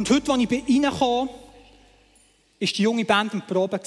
Und 0.00 0.08
heute, 0.08 0.32
als 0.32 0.40
ich 0.40 0.48
bei 0.48 0.62
Ihnen 0.66 0.90
kam, 0.90 1.28
war 1.28 1.28
die 2.58 2.82
junge 2.82 3.04
Band 3.04 3.34
im 3.34 3.42
Probe. 3.42 3.78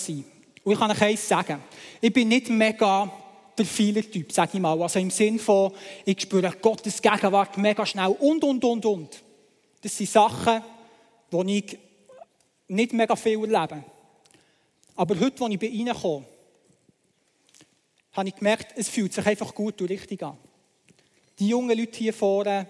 Und 0.63 0.71
ich 0.71 0.77
kann 0.77 0.91
euch 0.91 1.01
eins 1.01 1.27
sagen. 1.27 1.63
Ich 1.99 2.13
bin 2.13 2.27
nicht 2.27 2.49
mega 2.49 3.11
der 3.57 3.65
Fehler-Typ, 3.65 4.31
sage 4.31 4.51
ich 4.53 4.59
mal. 4.59 4.79
Also 4.79 4.99
im 4.99 5.09
Sinn 5.09 5.39
von, 5.39 5.71
ich 6.05 6.21
spüre 6.21 6.51
Gottes 6.61 7.01
Gegenwart 7.01 7.57
mega 7.57 7.83
schnell 7.83 8.15
und, 8.19 8.43
und, 8.43 8.63
und, 8.63 8.85
und. 8.85 9.23
Das 9.81 9.97
sind 9.97 10.07
Sachen, 10.07 10.61
die 11.31 11.57
ich 11.57 11.79
nicht 12.67 12.93
mega 12.93 13.15
viel 13.15 13.51
erlebe. 13.51 13.83
Aber 14.95 15.19
heute, 15.19 15.43
als 15.43 15.51
ich 15.51 15.59
bei 15.59 15.65
Ihnen 15.65 15.95
kam, 15.99 16.25
habe 18.11 18.27
ich 18.27 18.35
gemerkt, 18.35 18.75
es 18.77 18.87
fühlt 18.87 19.13
sich 19.13 19.25
einfach 19.25 19.51
gut 19.55 19.81
und 19.81 19.89
richtig 19.89 20.21
an. 20.21 20.37
Die 21.39 21.47
jungen 21.47 21.75
Leute 21.75 21.97
hier 21.97 22.13
vorne, 22.13 22.67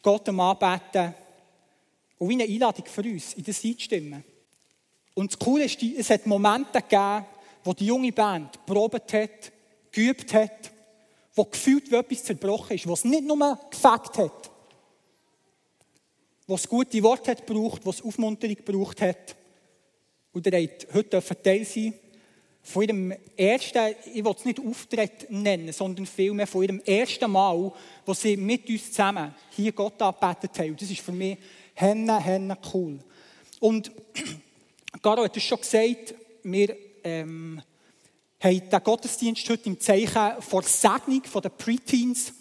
Gott 0.00 0.26
am 0.30 0.40
Anbeten 0.40 1.14
und 2.18 2.28
wie 2.28 2.34
eine 2.34 2.44
Einladung 2.44 2.86
für 2.86 3.02
uns, 3.02 3.34
in 3.34 3.44
das 3.44 3.64
einzustimmen. 3.64 4.24
Und 5.14 5.32
das 5.32 5.38
Coole 5.38 5.64
ist, 5.64 5.82
es 5.82 6.10
hat 6.10 6.26
Momente 6.26 6.80
gegeben, 6.80 7.26
wo 7.64 7.72
die 7.72 7.86
junge 7.86 8.12
Band 8.12 8.64
probiert 8.66 9.12
hat, 9.12 9.52
geübt 9.90 10.32
hat, 10.34 10.72
wo 11.34 11.44
gefühlt 11.44 11.90
wie 11.90 11.96
etwas 11.96 12.24
zerbrochen 12.24 12.76
ist, 12.76 12.86
wo 12.86 12.92
es 12.92 13.04
nicht 13.04 13.24
nur 13.24 13.58
gefackt 13.70 14.18
hat, 14.18 14.50
wo 16.46 16.54
es 16.54 16.68
gute 16.68 17.02
Worte 17.02 17.30
hat 17.30 17.46
gebraucht, 17.46 17.82
es 17.86 18.02
Aufmunterung 18.02 18.56
gebraucht 18.56 19.00
hat. 19.00 19.36
Und 20.32 20.46
ihr 20.46 20.62
habt 20.62 20.86
heute 20.94 21.42
Teil 21.42 21.64
sein 21.64 21.94
von 22.62 22.82
ihrem 22.82 23.14
ersten, 23.36 23.94
ich 24.12 24.24
will 24.24 24.34
es 24.36 24.44
nicht 24.44 24.60
Auftritt 24.60 25.30
nennen, 25.30 25.72
sondern 25.72 26.06
vielmehr 26.06 26.46
von 26.46 26.62
ihrem 26.62 26.80
ersten 26.80 27.30
Mal, 27.30 27.72
wo 28.04 28.14
sie 28.14 28.36
mit 28.36 28.68
uns 28.68 28.92
zusammen 28.92 29.34
hier 29.50 29.72
Gott 29.72 30.00
angebetet 30.02 30.58
haben. 30.58 30.70
Und 30.70 30.82
das 30.82 30.90
ist 30.90 31.00
für 31.00 31.12
mich 31.12 31.38
henne, 31.78 32.18
henne 32.20 32.58
cool. 32.72 32.98
Und 33.60 33.90
Garo 35.02 35.24
hat 35.24 35.36
es 35.36 35.42
schon 35.42 35.60
gesagt, 35.60 36.14
wir 36.42 36.76
ähm, 37.04 37.62
haben 38.40 38.70
den 38.70 38.84
Gottesdienst 38.84 39.48
heute 39.48 39.68
im 39.68 39.80
Zeichen 39.80 40.42
vor 40.42 40.62
Segnung 40.62 41.22
der 41.22 41.48
Preteens, 41.48 42.32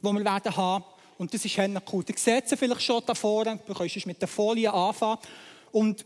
die 0.00 0.06
wir 0.06 0.24
werden 0.24 0.56
haben. 0.56 0.84
Und 1.18 1.32
das 1.32 1.44
ist 1.44 1.56
henne 1.56 1.82
cool. 1.92 2.04
Ihr 2.08 2.18
seht 2.18 2.48
sie 2.48 2.56
vielleicht 2.56 2.82
schon 2.82 3.02
da 3.06 3.14
vorne, 3.14 3.60
du 3.64 3.74
kannst 3.74 4.06
mit 4.06 4.20
der 4.20 4.28
Folie 4.28 4.72
anfangen. 4.72 5.18
Und 5.70 6.04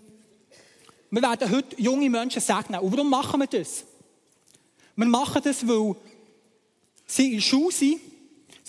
wir 1.11 1.23
werden 1.23 1.51
heute 1.51 1.81
junge 1.81 2.11
Menschen 2.11 2.43
segnen. 2.43 2.81
Und 2.81 2.93
warum 2.93 3.09
machen 3.09 3.41
wir 3.41 3.47
das? 3.47 3.85
Wir 4.95 5.07
machen 5.07 5.41
das, 5.43 5.67
weil 5.67 5.95
sie 7.07 7.27
in 7.27 7.35
der 7.37 7.41
Schule 7.41 7.73
sind. 7.73 8.01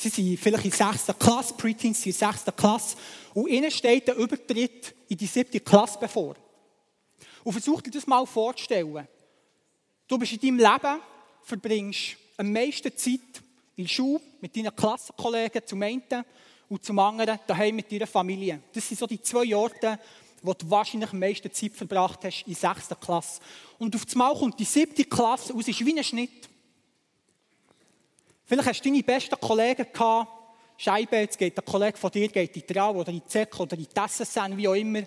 Sie 0.02 0.08
sind 0.08 0.40
vielleicht 0.40 0.64
in 0.64 0.72
der 0.72 0.94
6. 0.94 1.20
Klasse, 1.20 1.54
Preteens 1.56 2.02
sind 2.02 2.14
in 2.14 2.20
der 2.20 2.32
6. 2.32 2.56
Klasse. 2.56 2.96
Und 3.34 3.50
ihnen 3.50 3.70
steht 3.70 4.08
der 4.08 4.16
Übertritt 4.16 4.96
in 5.10 5.18
die 5.18 5.26
7. 5.26 5.62
Klasse 5.62 5.98
bevor. 6.00 6.36
Und 7.44 7.52
versuch 7.52 7.82
dir 7.82 7.92
das 7.92 8.08
mal 8.08 8.26
vorzustellen. 8.26 9.06
Du 10.08 10.18
bist 10.18 10.32
in 10.32 10.40
deinem 10.40 10.58
Leben, 10.58 11.02
verbringst 11.44 12.16
am 12.38 12.50
meisten 12.50 12.96
Zeit 12.96 13.44
in 13.76 13.84
der 13.84 13.90
Schule 13.90 14.22
mit 14.40 14.56
deinen 14.56 14.74
Klassenkollegen 14.74 15.64
zum 15.66 15.82
einen 15.82 16.24
und 16.70 16.86
zum 16.86 16.98
anderen 16.98 17.38
daheim 17.46 17.76
mit 17.76 17.92
deiner 17.92 18.08
Familie. 18.08 18.62
Das 18.72 18.88
sind 18.88 18.98
so 18.98 19.06
die 19.06 19.22
zwei 19.22 19.54
Orte, 19.54 20.00
wo 20.42 20.54
du 20.54 20.70
wahrscheinlich 20.70 21.12
am 21.12 21.20
meisten 21.20 21.52
Zeit 21.52 21.74
verbracht 21.74 22.24
hast 22.24 22.44
in 22.48 22.56
der 22.58 22.74
6. 22.74 22.98
Klasse. 23.02 23.42
Und 23.78 23.94
auf 23.94 24.06
einmal 24.14 24.34
kommt 24.34 24.58
die 24.62 24.64
7. 24.64 25.10
Klasse 25.10 25.54
es 25.60 25.68
ist 25.68 25.86
wie 25.86 25.98
ein 25.98 26.04
Schnitt. 26.06 26.49
Vielleicht 28.50 28.68
hast 28.68 28.84
du 28.84 28.90
deine 28.90 29.04
besten 29.04 29.40
Kollegen 29.40 29.86
gehabt, 29.94 30.28
Scheibe, 30.76 31.18
jetzt 31.18 31.38
geht 31.38 31.56
der 31.56 31.64
Kollege 31.64 31.96
von 31.96 32.10
dir 32.10 32.30
geht 32.30 32.56
in 32.56 32.64
die 32.66 32.74
Trau 32.74 32.96
oder 32.96 33.10
in 33.10 33.20
die 33.20 33.26
Zeck 33.28 33.60
oder 33.60 33.78
in 33.78 33.86
die 33.86 34.08
SSN, 34.08 34.58
wie 34.58 34.68
auch 34.68 34.74
immer. 34.74 35.04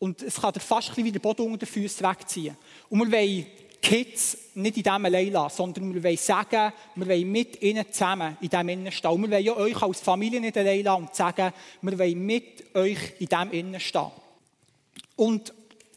Und 0.00 0.20
es 0.20 0.38
kann 0.38 0.52
dir 0.52 0.60
fast 0.60 0.94
wie 0.98 1.10
der 1.10 1.20
Boden 1.20 1.46
unter 1.46 1.64
den 1.64 1.66
Füßen 1.66 2.06
wegziehen. 2.06 2.58
Und 2.90 3.10
wir 3.10 3.18
wollen 3.18 3.46
Kids 3.80 4.36
nicht 4.54 4.76
in 4.76 4.82
diesem 4.82 5.04
allein 5.06 5.32
lassen, 5.32 5.56
sondern 5.56 5.94
wir 5.94 6.04
wollen 6.04 6.16
sagen, 6.18 6.74
wir 6.94 7.08
wollen 7.08 7.32
mit 7.32 7.62
ihnen 7.62 7.90
zusammen 7.90 8.36
in 8.38 8.50
diesem 8.50 8.68
Innen 8.68 8.92
stehen. 8.92 9.10
Und 9.10 9.22
wir 9.22 9.30
wollen 9.30 9.44
ja 9.44 9.56
euch 9.56 9.82
als 9.82 10.00
Familie 10.00 10.42
nicht 10.42 10.58
allein 10.58 10.84
lassen 10.84 11.04
und 11.04 11.14
sagen, 11.14 11.54
wir 11.80 11.98
wollen 11.98 12.26
mit 12.26 12.76
euch 12.76 13.14
in 13.18 13.28
diesem 13.28 13.50
Innen 13.50 13.80
stehen. 13.80 14.10
Und 15.16 15.54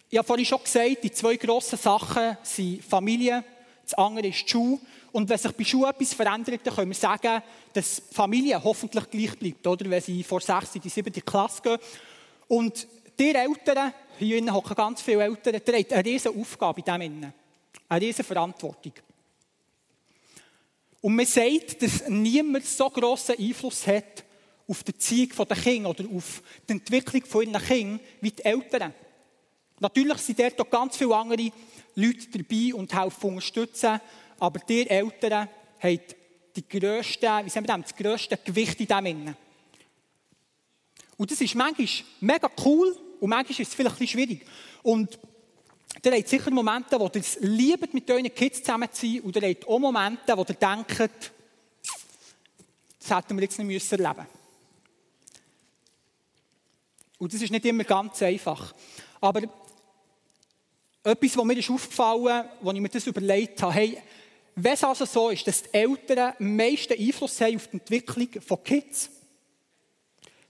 ich 0.09 0.17
habe 0.17 0.25
vorhin 0.25 0.45
schon 0.45 0.63
gesagt, 0.63 1.03
die 1.03 1.11
zwei 1.11 1.35
grossen 1.35 1.77
Sachen 1.77 2.37
sind 2.43 2.81
Familie, 2.81 3.43
das 3.87 3.97
andere 3.97 4.27
ist 4.27 4.43
die 4.43 4.49
Schule. 4.49 4.79
Und 5.13 5.29
wenn 5.29 5.37
sich 5.37 5.51
bei 5.53 5.63
Schule 5.63 5.89
etwas 5.89 6.13
verändert, 6.13 6.59
dann 6.63 6.75
können 6.75 6.89
wir 6.89 6.95
sagen, 6.95 7.41
dass 7.71 8.01
die 8.09 8.13
Familie 8.13 8.61
hoffentlich 8.61 9.09
gleich 9.09 9.39
bleibt, 9.39 9.65
oder? 9.65 9.89
wenn 9.89 10.01
sie 10.01 10.23
vor 10.23 10.41
6. 10.41 10.75
in 10.75 10.81
die 10.81 10.89
7. 10.89 11.13
Klasse 11.25 11.61
gehen. 11.61 11.77
Und 12.49 12.85
die 13.17 13.33
Eltern, 13.33 13.93
hier 14.19 14.37
innen 14.37 14.53
hocken 14.53 14.75
ganz 14.75 15.01
viele 15.01 15.23
Eltern, 15.23 15.61
die 15.65 15.93
eine 15.93 16.05
riesige 16.05 16.37
Aufgabe 16.37 16.81
in 16.81 16.85
diesem 16.85 17.01
Innen. 17.01 17.33
Eine 17.87 18.05
riesige 18.05 18.25
Verantwortung. 18.25 18.93
Und 20.99 21.15
man 21.15 21.25
sagt, 21.25 21.81
dass 21.81 22.09
niemand 22.09 22.65
so 22.65 22.89
grossen 22.89 23.35
Einfluss 23.39 23.87
hat 23.87 24.25
auf 24.67 24.83
die 24.83 24.91
Erziehung 24.91 25.47
der 25.47 25.57
Kinder 25.57 25.89
oder 25.91 26.03
auf 26.13 26.43
die 26.67 26.73
Entwicklung 26.73 27.23
von 27.25 27.47
ihren 27.47 27.63
Kindern 27.63 27.99
wie 28.19 28.31
die 28.31 28.43
Eltern. 28.43 28.93
Natürlich 29.79 30.17
sind 30.17 30.39
dort 30.39 30.59
auch 30.59 30.69
ganz 30.69 30.97
viele 30.97 31.15
andere 31.15 31.51
Leute 31.97 32.27
dabei 32.29 32.75
und 32.75 32.93
helfen 32.93 33.29
unterstützen, 33.31 33.99
aber 34.39 34.59
die 34.59 34.87
Eltern 34.87 35.49
haben 35.79 35.99
die 36.55 36.67
grösste, 36.67 37.41
wie 37.43 37.49
sagen 37.49 37.67
wir 37.67 37.75
das, 37.75 37.89
das 37.89 37.95
grösste 37.95 38.37
Gewicht 38.37 38.79
in 38.79 38.87
dem 38.87 39.05
Innen. 39.07 39.37
Und 41.17 41.31
das 41.31 41.41
ist 41.41 41.55
manchmal 41.55 41.87
mega 42.19 42.51
cool 42.63 42.95
und 43.19 43.29
manchmal 43.29 43.59
ist 43.59 43.69
es 43.69 43.73
vielleicht 43.73 43.99
ein 43.99 44.07
schwierig. 44.07 44.45
Und 44.83 45.17
ihr 46.05 46.11
habt 46.11 46.27
sicher 46.27 46.51
Momente, 46.51 46.99
wo 46.99 47.05
ihr 47.05 47.21
es 47.21 47.39
liebt, 47.41 47.91
mit 47.95 48.09
euren 48.11 48.33
Kids 48.33 48.59
zusammen 48.59 48.89
zu 48.91 49.07
sein 49.07 49.21
und 49.21 49.35
ihr 49.35 49.49
habt 49.49 49.67
auch 49.67 49.79
Momente, 49.79 50.37
wo 50.37 50.45
ihr 50.47 50.55
denkt, 50.55 51.31
das 52.99 53.17
hätten 53.17 53.35
wir 53.35 53.43
jetzt 53.43 53.57
nicht 53.57 53.67
müssen 53.67 53.99
erleben 53.99 54.27
Und 57.17 57.33
das 57.33 57.41
ist 57.41 57.51
nicht 57.51 57.65
immer 57.65 57.85
ganz 57.85 58.21
einfach. 58.21 58.75
Aber 59.19 59.41
etwas, 61.07 61.37
was 61.37 61.45
mir 61.45 61.57
aufgefallen 61.57 62.45
ist, 62.45 62.67
als 62.67 62.75
ich 62.75 62.81
mir 62.81 62.89
das 62.89 63.07
überlegt 63.07 63.61
habe, 63.61 63.73
hey, 63.73 63.97
wenn 64.55 64.73
es 64.73 64.83
also 64.83 65.05
so 65.05 65.29
ist, 65.29 65.45
dass 65.45 65.63
die 65.63 65.73
Eltern 65.73 66.33
am 66.39 66.55
meisten 66.55 66.93
Einfluss 66.93 67.39
haben 67.41 67.57
auf 67.57 67.67
die 67.67 67.77
Entwicklung 67.77 68.41
von 68.41 68.63
Kids, 68.63 69.09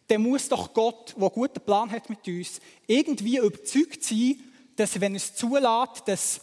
dann 0.07 0.21
muss 0.21 0.47
doch 0.47 0.73
Gott, 0.73 1.13
der 1.15 1.23
einen 1.23 1.31
guten 1.31 1.59
Plan 1.59 1.91
hat 1.91 2.09
mit 2.09 2.25
uns, 2.27 2.61
irgendwie 2.85 3.37
überzeugt 3.37 4.03
sein, 4.03 4.39
dass 4.77 4.99
wenn 5.01 5.15
es 5.15 5.35
zulässt, 5.35 6.03
dass 6.05 6.41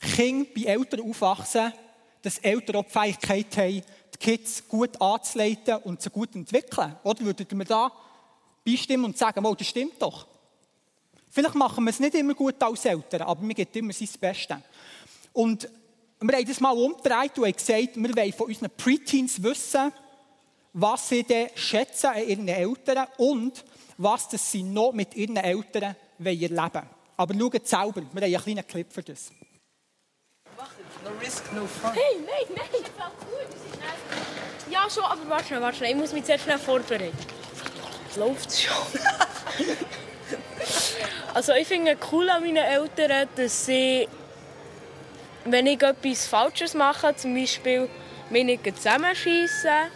Kinder 0.00 0.48
bei 0.54 0.62
Eltern 0.62 1.08
aufwachsen, 1.08 1.72
dass 2.22 2.38
Eltern 2.38 2.76
auch 2.76 2.84
die 2.84 2.90
Fähigkeit 2.90 3.56
haben, 3.56 3.82
die 4.14 4.18
Kids 4.18 4.66
gut 4.66 5.00
anzuleiten 5.00 5.76
und 5.84 6.00
sie 6.00 6.10
gut 6.10 6.34
entwickeln. 6.34 6.96
Oder 7.02 7.20
würdet 7.20 7.50
ihr 7.50 7.56
mir 7.56 7.64
da 7.64 7.92
beistimmen 8.64 9.04
und 9.04 9.18
sagen, 9.18 9.44
das 9.44 9.66
stimmt 9.66 10.00
doch? 10.00 10.26
Vielleicht 11.34 11.54
machen 11.54 11.84
wir 11.84 11.90
es 11.90 11.98
nicht 11.98 12.14
immer 12.14 12.34
gut 12.34 12.62
als 12.62 12.84
Eltern, 12.84 13.22
aber 13.22 13.40
wir 13.40 13.54
geben 13.54 13.70
immer 13.72 13.92
sein 13.94 14.08
Bestes. 14.20 14.58
Und 15.32 15.66
wir 16.20 16.36
haben 16.36 16.46
das 16.46 16.60
mal 16.60 16.72
umgedreht 16.72 17.38
und 17.38 17.46
haben 17.46 17.52
gesagt, 17.52 17.96
wir 17.96 18.16
wollen 18.16 18.32
von 18.34 18.46
unseren 18.48 18.70
Preteens 18.76 19.42
wissen, 19.42 19.90
was 20.74 21.08
sie 21.08 21.22
denn 21.22 21.48
schätzen 21.54 22.08
an 22.08 22.28
ihren 22.28 22.48
Eltern 22.48 23.06
und 23.16 23.64
was 23.96 24.28
das 24.28 24.52
sie 24.52 24.62
noch 24.62 24.92
mit 24.92 25.14
ihren 25.14 25.38
Eltern 25.38 25.96
erleben 26.22 26.54
wollen. 26.54 26.86
Aber 27.16 27.34
schaut 27.34 27.66
selber, 27.66 28.02
wir 28.12 28.22
haben 28.22 28.24
einen 28.24 28.38
kleinen 28.44 28.68
Clip 28.68 28.92
für 28.92 29.02
das. 29.02 29.32
No 31.02 31.10
risk, 31.18 31.50
no 31.54 31.66
fun. 31.66 31.92
Hey, 31.94 32.20
nein, 32.26 32.56
nein. 32.56 32.82
Ja, 34.70 34.88
schon, 34.90 35.02
aber 35.02 35.28
warte 35.30 35.46
schnell, 35.46 35.62
warte 35.62 35.78
schnell. 35.78 35.90
Ich 35.92 35.96
muss 35.96 36.12
mich 36.12 36.26
sehr 36.26 36.38
schnell 36.38 36.58
vorbereiten. 36.58 37.16
Läuft 38.16 38.52
schon. 38.52 38.76
also 41.34 41.52
ich 41.52 41.68
finde 41.68 41.96
cool 42.10 42.28
an 42.30 42.42
meinen 42.42 42.56
Eltern, 42.56 43.28
dass 43.36 43.66
sie, 43.66 44.08
wenn 45.44 45.66
ich 45.66 45.82
etwas 45.82 46.26
Falsches 46.26 46.74
mache, 46.74 47.14
zum 47.16 47.34
Beispiel 47.34 47.88
mich 48.30 48.44
nicht 48.44 48.76
zusammenschießen, 48.76 49.90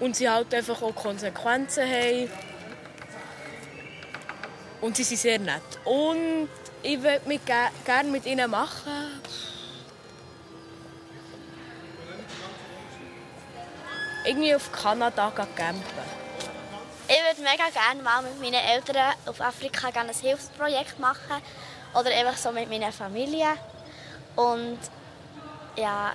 und 0.00 0.16
sie 0.16 0.28
halt 0.28 0.54
einfach 0.54 0.80
auch 0.82 0.94
Konsequenzen 0.94 1.84
haben. 1.84 2.30
Und 4.80 4.96
sie 4.96 5.02
sind 5.02 5.18
sehr 5.18 5.38
nett. 5.38 5.62
Und 5.84 6.48
ich 6.82 7.02
würde 7.02 7.26
mich 7.26 7.44
ge 7.44 7.54
gerne 7.84 8.08
mit 8.08 8.26
ihnen 8.26 8.50
machen. 8.50 9.20
Irgendwie 14.24 14.54
auf 14.54 14.70
Kanada 14.70 15.30
campen. 15.30 15.82
Ich 17.10 17.16
würde 17.16 17.40
mega 17.40 17.70
gerne 17.70 18.02
mal 18.02 18.20
mit 18.20 18.38
meinen 18.38 18.62
Eltern 18.62 19.14
auf 19.24 19.40
Afrika 19.40 19.88
ein 19.88 20.10
Hilfsprojekt 20.10 20.98
machen. 20.98 21.42
Oder 21.94 22.10
einfach 22.10 22.36
so 22.36 22.52
mit 22.52 22.68
meiner 22.68 22.92
Familie. 22.92 23.46
Und 24.36 24.78
ja, 25.74 26.12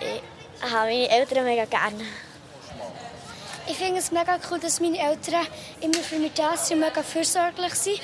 ich 0.00 0.72
habe 0.72 0.90
meine 0.90 1.08
Eltern 1.08 1.44
mega 1.44 1.66
gerne. 1.66 2.04
Ich 3.68 3.76
finde 3.76 4.00
es 4.00 4.10
mega 4.10 4.40
cool, 4.50 4.58
dass 4.58 4.80
meine 4.80 4.98
Eltern 4.98 5.46
immer 5.80 6.00
für 6.00 6.18
mich 6.18 6.32
da 6.32 6.56
sind 6.56 6.78
und 6.78 6.88
mega 6.88 7.04
fürsorglich 7.04 7.74
sind. 7.74 8.00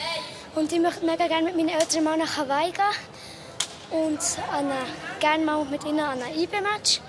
Und 0.54 0.72
ich 0.72 0.78
möchte 0.78 1.04
mega 1.04 1.26
gerne 1.26 1.46
mit 1.46 1.56
meinen 1.56 1.70
Eltern 1.70 2.04
mal 2.04 2.16
nach 2.16 2.36
Hawaii 2.36 2.70
gehen. 2.70 2.84
Und 3.90 4.20
gerne 5.18 5.44
mal 5.44 5.64
mit 5.64 5.84
ihnen 5.84 5.98
an 5.98 6.22
ein 6.22 6.38
IB-Match. 6.38 7.00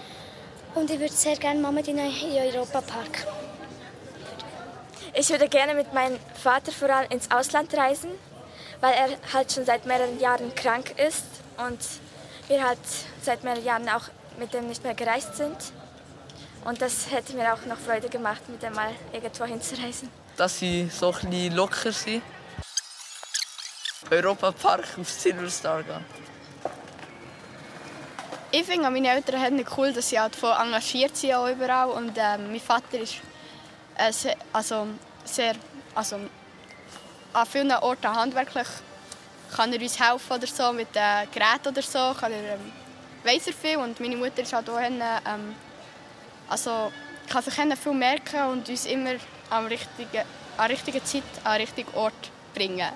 Und 0.74 0.90
ich 0.90 1.00
würde 1.00 1.14
sehr 1.14 1.36
gerne 1.36 1.60
mal 1.60 1.72
mit 1.72 1.88
ihnen 1.88 2.10
in 2.10 2.34
den 2.34 2.56
Europapark. 2.56 3.28
Ich 5.14 5.30
würde 5.30 5.50
gerne 5.50 5.74
mit 5.74 5.94
meinem 5.94 6.20
Vater 6.42 6.72
vor 6.72 6.90
allem 6.90 7.10
ins 7.12 7.32
Ausland 7.32 7.74
reisen, 7.76 8.12
weil 8.80 8.94
er 8.94 9.34
halt 9.34 9.52
schon 9.52 9.66
seit 9.66 9.86
mehreren 9.86 10.20
Jahren 10.20 10.54
krank 10.56 10.94
ist 11.00 11.26
und 11.58 11.80
wir 12.48 12.64
halt 12.66 12.80
seit 13.22 13.44
mehreren 13.44 13.64
Jahren 13.64 13.90
auch 13.90 14.04
mit 14.38 14.54
dem 14.54 14.68
nicht 14.68 14.84
mehr 14.84 14.94
gereist 14.94 15.36
sind. 15.36 15.58
Und 16.66 16.82
das 16.82 17.10
hätte 17.10 17.34
mir 17.34 17.54
auch 17.54 17.66
noch 17.66 17.78
Freude 17.78 18.10
gemacht, 18.10 18.48
mit 18.50 18.62
dem 18.62 18.74
mal 18.74 18.92
irgendwo 19.12 19.46
hinzureisen. 19.46 20.10
Dass 20.38 20.60
sie 20.60 20.90
so 20.90 21.12
ein 21.12 21.30
bisschen 21.30 21.56
locker 21.56 21.92
sind. 21.92 22.22
Europapark 24.12 24.86
auf 25.00 25.10
Silverstar 25.10 25.84
gehen. 25.84 26.06
Ich 28.52 28.64
finde 28.64 28.90
meine 28.90 29.10
Eltern 29.10 29.42
haben 29.42 29.66
cool, 29.78 29.94
dass 29.94 30.10
sie 30.10 30.20
halt 30.20 30.36
voll 30.36 30.56
engagiert 30.60 31.16
sind 31.16 31.34
auch 31.36 31.48
überall. 31.48 31.90
Und 31.90 32.18
äh, 32.18 32.38
mein 32.38 32.60
Vater 32.60 33.00
ist 33.00 33.16
äh, 34.00 34.12
sehr, 34.12 34.36
also 34.54 34.88
sehr, 35.26 35.56
also 35.94 36.18
an 37.34 37.46
vielen 37.46 37.72
Orten 37.72 38.16
handwerklich 38.16 38.68
kann 39.56 39.74
er 39.74 39.82
uns 39.82 40.00
helfen 40.00 40.34
oder 40.34 40.48
so 40.48 40.72
mit 40.74 40.96
den 40.96 41.30
Geräten 41.32 41.70
oder 41.70 41.82
so, 41.82 42.14
kann 42.20 42.32
er, 42.32 42.56
ähm, 42.56 42.72
weiss 43.24 43.48
er 43.48 43.54
viel 43.54 43.78
und 43.78 44.00
meine 44.00 44.16
Mutter 44.16 44.42
ist 44.42 44.54
halt 44.54 44.70
auch 44.70 44.80
ähm, 44.80 45.56
also 46.48 46.92
kann 47.28 47.44
sich 47.44 47.54
viel 47.54 47.94
merken 47.94 48.44
und 48.52 48.68
uns 48.70 48.86
immer 48.86 49.16
am 49.50 49.66
richtigen, 49.68 50.24
an 50.58 50.72
richtigen 50.72 51.04
Zeit 51.04 51.24
an 51.44 51.54
den 51.54 51.62
richtigen 51.62 51.94
Ort 51.96 52.32
bringen. 52.54 52.90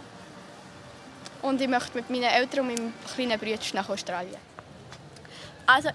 Und 1.42 1.62
ich 1.62 1.68
möchte 1.68 1.96
mit 1.96 2.10
meinen 2.10 2.24
Eltern 2.24 2.62
und 2.62 2.68
meinem 2.68 2.94
kleinen 3.14 3.40
Bruder 3.40 3.60
nach 3.74 3.90
Australien. 3.90 4.38
Also 5.66 5.90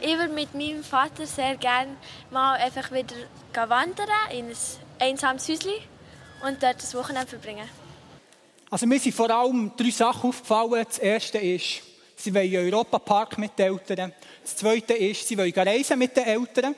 ich 0.00 0.18
würde 0.18 0.32
mit 0.32 0.54
meinem 0.54 0.84
Vater 0.84 1.26
sehr 1.26 1.56
gerne 1.56 1.96
mal 2.30 2.54
einfach 2.54 2.90
wieder 2.92 3.14
wandern 3.54 4.08
in 4.32 4.48
ein 4.48 4.56
einsames 4.98 5.48
Häuschen 5.48 5.72
und 6.46 6.62
dort 6.62 6.82
das 6.82 6.94
Wochenende 6.94 7.28
verbringen. 7.28 7.68
Also 8.70 8.86
mir 8.86 8.98
sind 8.98 9.14
vor 9.14 9.30
allem 9.30 9.72
drei 9.76 9.90
Sachen 9.90 10.30
aufgefallen. 10.30 10.84
Das 10.86 10.98
erste 10.98 11.38
ist, 11.38 11.82
sie 12.16 12.34
wollen 12.34 12.56
einen 12.56 12.72
Europapark 12.72 13.38
mit 13.38 13.58
den 13.58 13.72
Eltern. 13.72 14.12
Das 14.42 14.56
zweite 14.56 14.94
ist, 14.94 15.28
sie 15.28 15.38
wollen 15.38 15.52
reisen 15.52 15.98
mit 15.98 16.16
den 16.16 16.24
Eltern. 16.24 16.74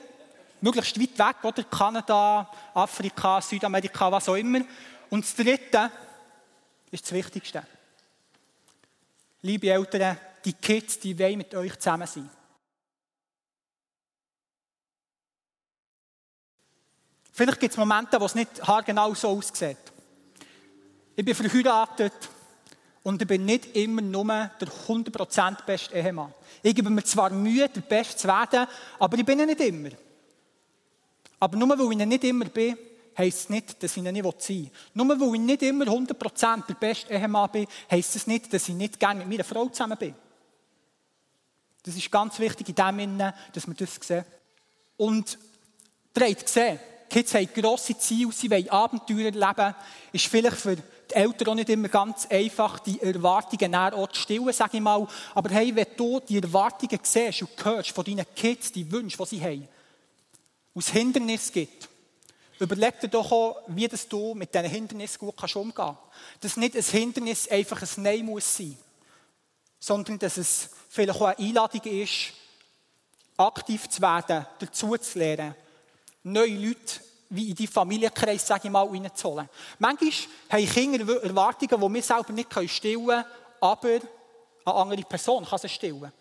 Möglichst 0.61 0.99
weit 0.99 1.17
weg, 1.17 1.43
oder? 1.43 1.63
Kanada, 1.63 2.51
Afrika, 2.73 3.41
Südamerika, 3.41 4.11
was 4.11 4.29
auch 4.29 4.35
immer. 4.35 4.61
Und 5.09 5.23
das 5.23 5.35
dritte 5.35 5.91
ist 6.91 7.03
das 7.03 7.11
Wichtigste. 7.13 7.63
Liebe 9.41 9.69
Eltern, 9.69 10.17
die 10.43 10.53
Kids, 10.53 10.99
die 10.99 11.17
wollen 11.17 11.37
mit 11.37 11.53
euch 11.55 11.77
zusammen 11.77 12.07
sein. 12.07 12.29
Vielleicht 17.37 17.59
gibt 17.59 17.71
es 17.71 17.77
Momente, 17.77 18.19
wo 18.19 18.25
es 18.25 18.33
nicht 18.33 18.67
haargenau 18.67 19.13
so 19.13 19.27
aussieht. 19.27 19.77
Ich 21.15 21.23
bin 21.23 21.35
verheiratet 21.35 22.13
und 23.03 23.21
ich 23.21 23.27
bin 23.27 23.45
nicht 23.45 23.75
immer 23.75 24.01
nur 24.01 24.25
der 24.25 24.67
100% 24.67 25.63
beste 25.63 25.93
Ehemann. 25.93 26.33
Ich 26.63 26.73
gebe 26.73 26.89
mir 26.89 27.03
zwar 27.03 27.29
Mühe, 27.29 27.69
der 27.69 27.81
Beste 27.81 28.17
zu 28.17 28.27
werden, 28.27 28.65
aber 28.97 29.19
ich 29.19 29.23
bin 29.23 29.39
es 29.39 29.45
nicht 29.45 29.61
immer. 29.61 29.89
Aber 31.39 31.55
nur 31.57 31.77
weil 31.77 32.01
ich 32.01 32.07
nicht 32.07 32.23
immer 32.23 32.45
bin, 32.45 32.75
heisst 33.15 33.41
es 33.41 33.49
nicht, 33.49 33.83
dass 33.83 33.95
ich 33.95 34.03
ihn 34.03 34.11
nicht 34.11 34.41
sein 34.41 34.57
will. 34.57 34.71
Nur 34.95 35.07
weil 35.07 35.35
ich 35.35 35.41
nicht 35.41 35.61
immer 35.61 35.85
100% 35.85 36.65
der 36.65 36.73
beste 36.73 37.13
Ehemann 37.13 37.51
bin, 37.51 37.67
heisst 37.91 38.15
es 38.15 38.25
nicht, 38.25 38.51
dass 38.51 38.67
ich 38.67 38.73
nicht 38.73 38.99
gerne 38.99 39.19
mit 39.19 39.29
meiner 39.29 39.43
Frau 39.43 39.69
zusammen 39.69 39.97
bin. 39.99 40.15
Das 41.83 41.95
ist 41.95 42.09
ganz 42.09 42.39
wichtig 42.39 42.69
in 42.69 42.73
dem 42.73 42.97
Sinne, 42.97 43.35
dass 43.53 43.67
wir 43.67 43.75
das 43.75 43.93
sehen. 44.01 44.25
Und 44.97 45.37
ihr 46.17 46.25
habt 46.25 46.45
gesehen, 46.47 46.79
Kids 47.09 47.33
haben 47.33 47.49
grosse 47.53 47.97
Ziele, 47.97 48.31
sie 48.31 48.49
wollen 48.49 48.69
Abenteuer 48.69 49.25
erleben. 49.33 49.75
Ist 50.11 50.27
vielleicht 50.27 50.57
für 50.57 50.75
die 50.75 51.13
Eltern 51.13 51.47
auch 51.49 51.55
nicht 51.55 51.69
immer 51.69 51.87
ganz 51.87 52.25
einfach, 52.27 52.79
die 52.79 53.01
Erwartungen 53.01 53.75
auch 53.75 54.07
zu 54.09 54.21
stillen, 54.21 54.53
sage 54.53 54.77
ich 54.77 54.83
mal. 54.83 55.07
Aber 55.33 55.49
hey, 55.49 55.75
wenn 55.75 55.87
du 55.95 56.19
die 56.19 56.37
Erwartungen 56.37 56.99
siehst 57.01 57.41
und 57.41 57.65
hörst 57.65 57.91
von 57.91 58.03
deinen 58.03 58.25
Kids, 58.35 58.71
die 58.71 58.91
Wünsche, 58.91 59.17
die 59.17 59.25
sie 59.25 59.41
haben, 59.41 59.67
aus 60.75 60.89
Hindernis 60.89 61.51
gibt, 61.51 61.89
überleg 62.59 62.99
dir 62.99 63.07
doch 63.07 63.31
auch, 63.31 63.61
wie 63.67 63.87
das 63.87 64.07
du 64.07 64.33
mit 64.33 64.53
diesen 64.53 64.69
Hindernissen 64.69 65.19
gut 65.19 65.35
kannst 65.37 65.55
umgehen 65.55 65.73
kannst. 65.75 65.99
Dass 66.41 66.57
nicht 66.57 66.75
ein 66.75 66.83
Hindernis 66.83 67.47
einfach 67.47 67.81
ein 67.81 68.03
Nein 68.03 68.25
muss 68.25 68.57
sein, 68.57 68.77
sondern 69.79 70.19
dass 70.19 70.37
es 70.37 70.69
vielleicht 70.89 71.21
auch 71.21 71.27
eine 71.27 71.39
Einladung 71.39 71.81
ist, 71.83 72.33
aktiv 73.37 73.87
zu 73.89 74.01
werden, 74.01 74.45
dazu 74.59 74.97
zu 74.97 75.19
lernen, 75.19 75.55
neue 76.31 76.55
Leute 76.55 77.01
wie 77.29 77.49
in 77.49 77.55
die 77.55 77.67
Familienkreis, 77.67 78.47
sage 78.47 78.67
ich 78.67 78.71
mal, 78.71 78.87
reinzuholen. 78.87 79.49
Manchmal 79.79 80.11
haben 80.49 80.69
Kinder 80.69 81.23
Erwartungen, 81.23 81.81
die 81.81 81.93
wir 81.93 82.03
selber 82.03 82.33
nicht 82.33 82.69
stillen 82.69 83.05
können, 83.05 83.25
aber 83.59 83.99
eine 84.65 84.75
andere 84.75 85.01
Person 85.03 85.45
kann 85.45 85.59
sie 85.59 85.69
stillen. 85.69 86.11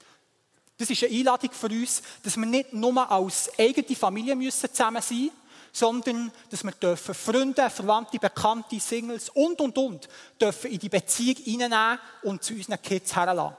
Das 0.78 0.90
ist 0.90 1.04
eine 1.04 1.14
Einladung 1.14 1.50
für 1.52 1.68
uns, 1.68 2.02
dass 2.22 2.36
wir 2.36 2.46
nicht 2.46 2.72
nur 2.72 3.10
als 3.10 3.50
eigene 3.58 3.96
Familie 3.96 4.36
müssen 4.36 4.68
zusammen 4.70 5.00
sein 5.00 5.16
müssen, 5.16 5.32
sondern 5.72 6.32
dass 6.50 6.64
wir 6.64 6.72
dürfen 6.72 7.14
Freunde, 7.14 7.68
Verwandte, 7.70 8.18
Bekannte, 8.18 8.80
Singles 8.80 9.28
und, 9.30 9.60
und, 9.60 9.76
und 9.76 10.08
dürfen 10.40 10.70
in 10.70 10.78
die 10.78 10.88
Beziehung 10.88 11.36
hineinnehmen 11.36 11.98
und 12.22 12.42
zu 12.42 12.54
unseren 12.54 12.80
Kids 12.80 13.14
herlassen. 13.14 13.56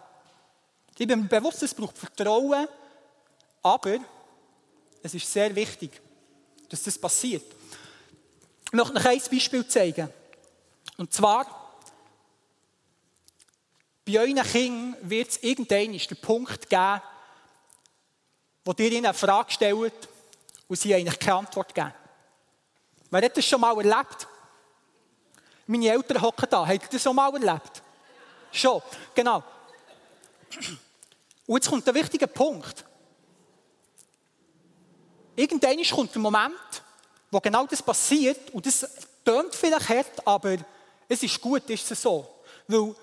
Ich 0.98 1.08
bin 1.08 1.22
mir 1.22 1.28
bewusst, 1.28 1.62
es 1.64 1.74
braucht 1.74 1.98
Vertrauen, 1.98 2.68
aber 3.62 3.98
es 5.04 5.14
ist 5.14 5.32
sehr 5.32 5.56
wichtig, 5.56 6.02
dass 6.70 6.84
das 6.84 6.98
passiert. 6.98 7.44
Ich 8.66 8.74
möchte 8.74 8.96
euch 8.96 9.06
ein 9.06 9.32
Beispiel 9.32 9.68
zeigen. 9.68 10.10
Und 10.98 11.14
zwar, 11.14 11.46
bei 14.06 14.20
euren 14.20 14.42
Kindern 14.44 14.98
wird 15.02 15.30
es 15.30 15.38
irgendwann 15.44 15.92
den 15.94 16.22
Punkt 16.22 16.70
geben, 16.70 17.02
wo 18.66 18.74
ihr 18.78 18.92
ihnen 18.92 19.06
eine 19.06 19.14
Frage 19.14 19.52
stellt 19.52 20.10
und 20.68 20.80
sie 20.80 20.94
eigentlich 20.94 21.20
keine 21.20 21.40
Antwort 21.40 21.74
geben. 21.74 21.94
Wer 23.10 23.22
hat 23.22 23.38
das 23.38 23.46
schon 23.46 23.62
mal 23.62 23.78
erlebt? 23.78 24.28
Meine 25.66 25.90
Eltern 25.90 26.22
hocken 26.22 26.48
da. 26.50 26.66
Habt 26.66 26.84
ihr 26.84 26.90
das 26.90 27.02
schon 27.02 27.16
mal 27.16 27.34
erlebt? 27.34 27.82
Schon, 28.52 28.82
genau. 29.14 29.44
Und 31.46 31.56
jetzt 31.56 31.70
kommt 31.70 31.86
der 31.88 31.94
wichtige 31.94 32.28
Punkt. 32.28 32.84
Irgendwann 35.38 35.84
kommt 35.84 36.16
der 36.16 36.22
Moment, 36.22 36.82
wo 37.30 37.40
genau 37.40 37.68
das 37.68 37.84
passiert, 37.84 38.50
und 38.54 38.66
das 38.66 38.90
tönt 39.24 39.54
vielleicht 39.54 39.88
hart, 39.88 40.28
aber 40.28 40.58
es 41.08 41.22
ist 41.22 41.40
gut, 41.40 41.70
ist 41.70 41.92
es 41.92 42.02
so. 42.02 42.28
Weil, 42.68 42.96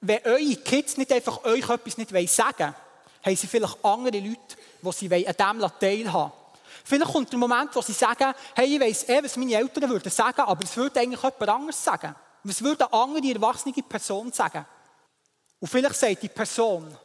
wenn 0.00 0.24
eure 0.24 0.56
Kids 0.56 0.96
nicht 0.96 1.12
einfach 1.12 1.44
euch 1.44 1.68
etwas 1.68 1.98
nicht 1.98 2.30
sagen 2.30 2.58
wollen, 2.58 2.74
haben 3.22 3.36
sie 3.36 3.46
vielleicht 3.46 3.84
andere 3.84 4.18
Leute, 4.20 4.56
die 4.80 4.92
sie 4.92 5.26
an 5.26 5.60
dem 5.60 5.70
teilhaben 5.78 6.12
wollen. 6.12 6.32
Vielleicht 6.82 7.12
kommt 7.12 7.30
der 7.30 7.38
Moment, 7.38 7.76
wo 7.76 7.82
sie 7.82 7.92
sagen, 7.92 8.32
hey, 8.54 8.74
ich 8.74 8.80
weiss 8.80 9.06
eh, 9.06 9.22
was 9.22 9.36
meine 9.36 9.54
Eltern 9.54 9.90
würden 9.90 10.10
sagen, 10.10 10.40
aber 10.40 10.64
es 10.64 10.74
würde 10.78 10.98
eigentlich 10.98 11.22
jemand 11.22 11.48
anderes 11.48 11.84
sagen. 11.84 12.16
Was 12.42 12.62
würde 12.62 12.90
eine 12.90 13.02
andere 13.02 13.34
erwachsene 13.34 13.74
Person 13.86 14.32
sagen? 14.32 14.64
Und 15.58 15.68
vielleicht 15.68 15.96
sagt 15.96 16.22
die 16.22 16.28
Person 16.30 16.96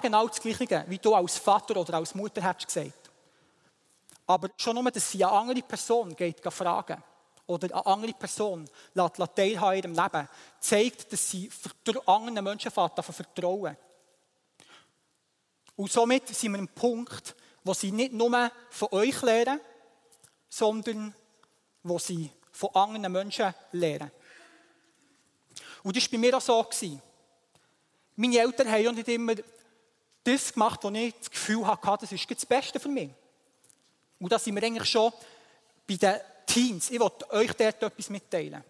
genau 0.00 0.28
das 0.28 0.40
Gleiche, 0.40 0.84
wie 0.86 0.98
du 0.98 1.12
als 1.12 1.38
Vater 1.38 1.76
oder 1.76 1.94
als 1.94 2.14
Mutter 2.14 2.40
hättest 2.40 2.68
gesagt. 2.68 3.05
Aber 4.26 4.48
schon 4.56 4.74
nur, 4.74 4.90
dass 4.90 5.10
sie 5.10 5.24
eine 5.24 5.32
andere 5.32 5.62
Person 5.62 6.14
geht 6.16 6.42
fragen 6.52 7.02
oder 7.46 7.72
eine 7.72 7.86
andere 7.86 8.12
Person 8.12 8.68
teilhaben 8.94 9.76
in 9.76 9.82
ihrem 9.82 9.94
Leben, 9.94 10.28
zeigt, 10.58 11.12
dass 11.12 11.30
sie 11.30 11.48
anderen 12.06 12.42
Menschen 12.44 12.70
vertrauen. 12.70 13.76
Und 15.76 15.92
somit 15.92 16.28
sind 16.28 16.52
wir 16.52 16.58
am 16.58 16.68
Punkt, 16.68 17.36
wo 17.62 17.74
sie 17.74 17.92
nicht 17.92 18.12
nur 18.12 18.50
von 18.70 18.88
euch 18.92 19.22
lernen, 19.22 19.60
sondern 20.48 21.14
wo 21.82 21.98
sie 21.98 22.30
von 22.50 22.74
anderen 22.74 23.12
Menschen 23.12 23.54
lernen. 23.72 24.10
Und 25.82 25.96
das 25.96 26.04
war 26.04 26.10
bei 26.12 26.18
mir 26.18 26.36
auch 26.36 26.40
so. 26.40 27.00
Meine 28.16 28.38
Eltern 28.38 28.70
haben 28.70 28.88
auch 28.88 28.92
nicht 28.92 29.08
immer 29.08 29.34
das 30.24 30.52
gemacht, 30.52 30.82
wo 30.82 30.90
ich 30.90 31.14
das 31.18 31.30
Gefühl 31.30 31.66
hatte, 31.66 31.98
das 32.00 32.12
ist 32.12 32.28
das 32.28 32.46
Beste 32.46 32.80
für 32.80 32.88
mich. 32.88 33.10
Und 34.18 34.32
da 34.32 34.38
sind 34.38 34.54
wir 34.54 34.62
eigentlich 34.62 34.88
schon 34.88 35.12
bei 35.86 35.96
den 35.96 36.20
Teens. 36.46 36.90
Ich 36.90 37.00
wollte 37.00 37.30
euch 37.30 37.52
dort 37.52 37.82
etwas 37.82 38.10
mitteilen. 38.10 38.64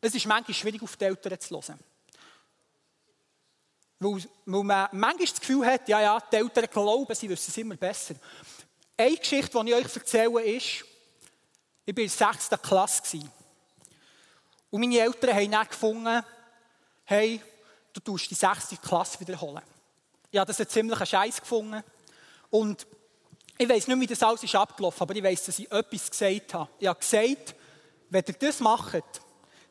Es 0.00 0.14
ist 0.14 0.26
manchmal 0.26 0.54
schwierig, 0.54 0.82
auf 0.82 0.96
die 0.96 1.04
Eltern 1.04 1.40
zu 1.40 1.54
hören. 1.56 1.78
Weil, 3.98 4.22
man 4.44 4.88
manchmal 4.92 5.26
das 5.26 5.40
Gefühl 5.40 5.66
hat, 5.66 5.88
ja, 5.88 6.00
ja, 6.00 6.20
die 6.20 6.36
Eltern 6.36 6.66
glauben, 6.70 7.14
sie 7.14 7.28
wissen 7.28 7.50
es 7.50 7.56
immer 7.56 7.76
besser. 7.76 8.14
Eine 8.96 9.16
Geschichte, 9.16 9.58
die 9.64 9.70
ich 9.70 9.74
euch 9.74 9.96
erzähle, 9.96 10.42
ist, 10.42 10.84
ich 11.84 11.96
war 11.96 12.02
in 12.02 12.08
der 12.08 12.08
6. 12.08 12.50
Klasse. 12.62 13.20
Und 14.70 14.80
meine 14.80 14.98
Eltern 14.98 15.34
haben 15.34 15.50
dann 15.50 15.68
gefunden, 15.68 16.24
hey, 17.04 17.40
du 17.92 18.00
tust 18.00 18.30
die 18.30 18.34
6. 18.34 18.80
Klasse 18.82 19.18
wiederholen. 19.20 19.62
Ich 20.30 20.38
habe 20.38 20.48
das 20.48 20.60
einen 20.60 20.68
ziemlichen 20.68 21.06
Scheiß 21.06 21.40
gefunden. 21.40 21.82
Und 22.50 22.86
ich 23.58 23.68
weiß 23.68 23.88
nicht, 23.88 24.00
wie 24.00 24.06
das 24.06 24.22
alles 24.22 24.42
ist 24.42 24.54
abgelaufen, 24.54 25.02
aber 25.02 25.16
ich 25.16 25.22
weiß, 25.22 25.44
dass 25.46 25.58
ich 25.58 25.70
etwas 25.70 26.10
gesagt 26.10 26.54
habe. 26.54 26.70
Ich 26.78 26.86
habe 26.86 26.98
gesagt, 26.98 27.54
wenn 28.10 28.24
ihr 28.26 28.34
das 28.34 28.60
macht, 28.60 28.94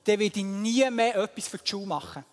dann 0.04 0.20
werde 0.20 0.40
ich 0.40 0.46
nie 0.46 0.90
mehr 0.90 1.16
etwas 1.16 1.48
für 1.48 1.58
die 1.58 1.70
Schule 1.70 1.86
machen. 1.86 2.26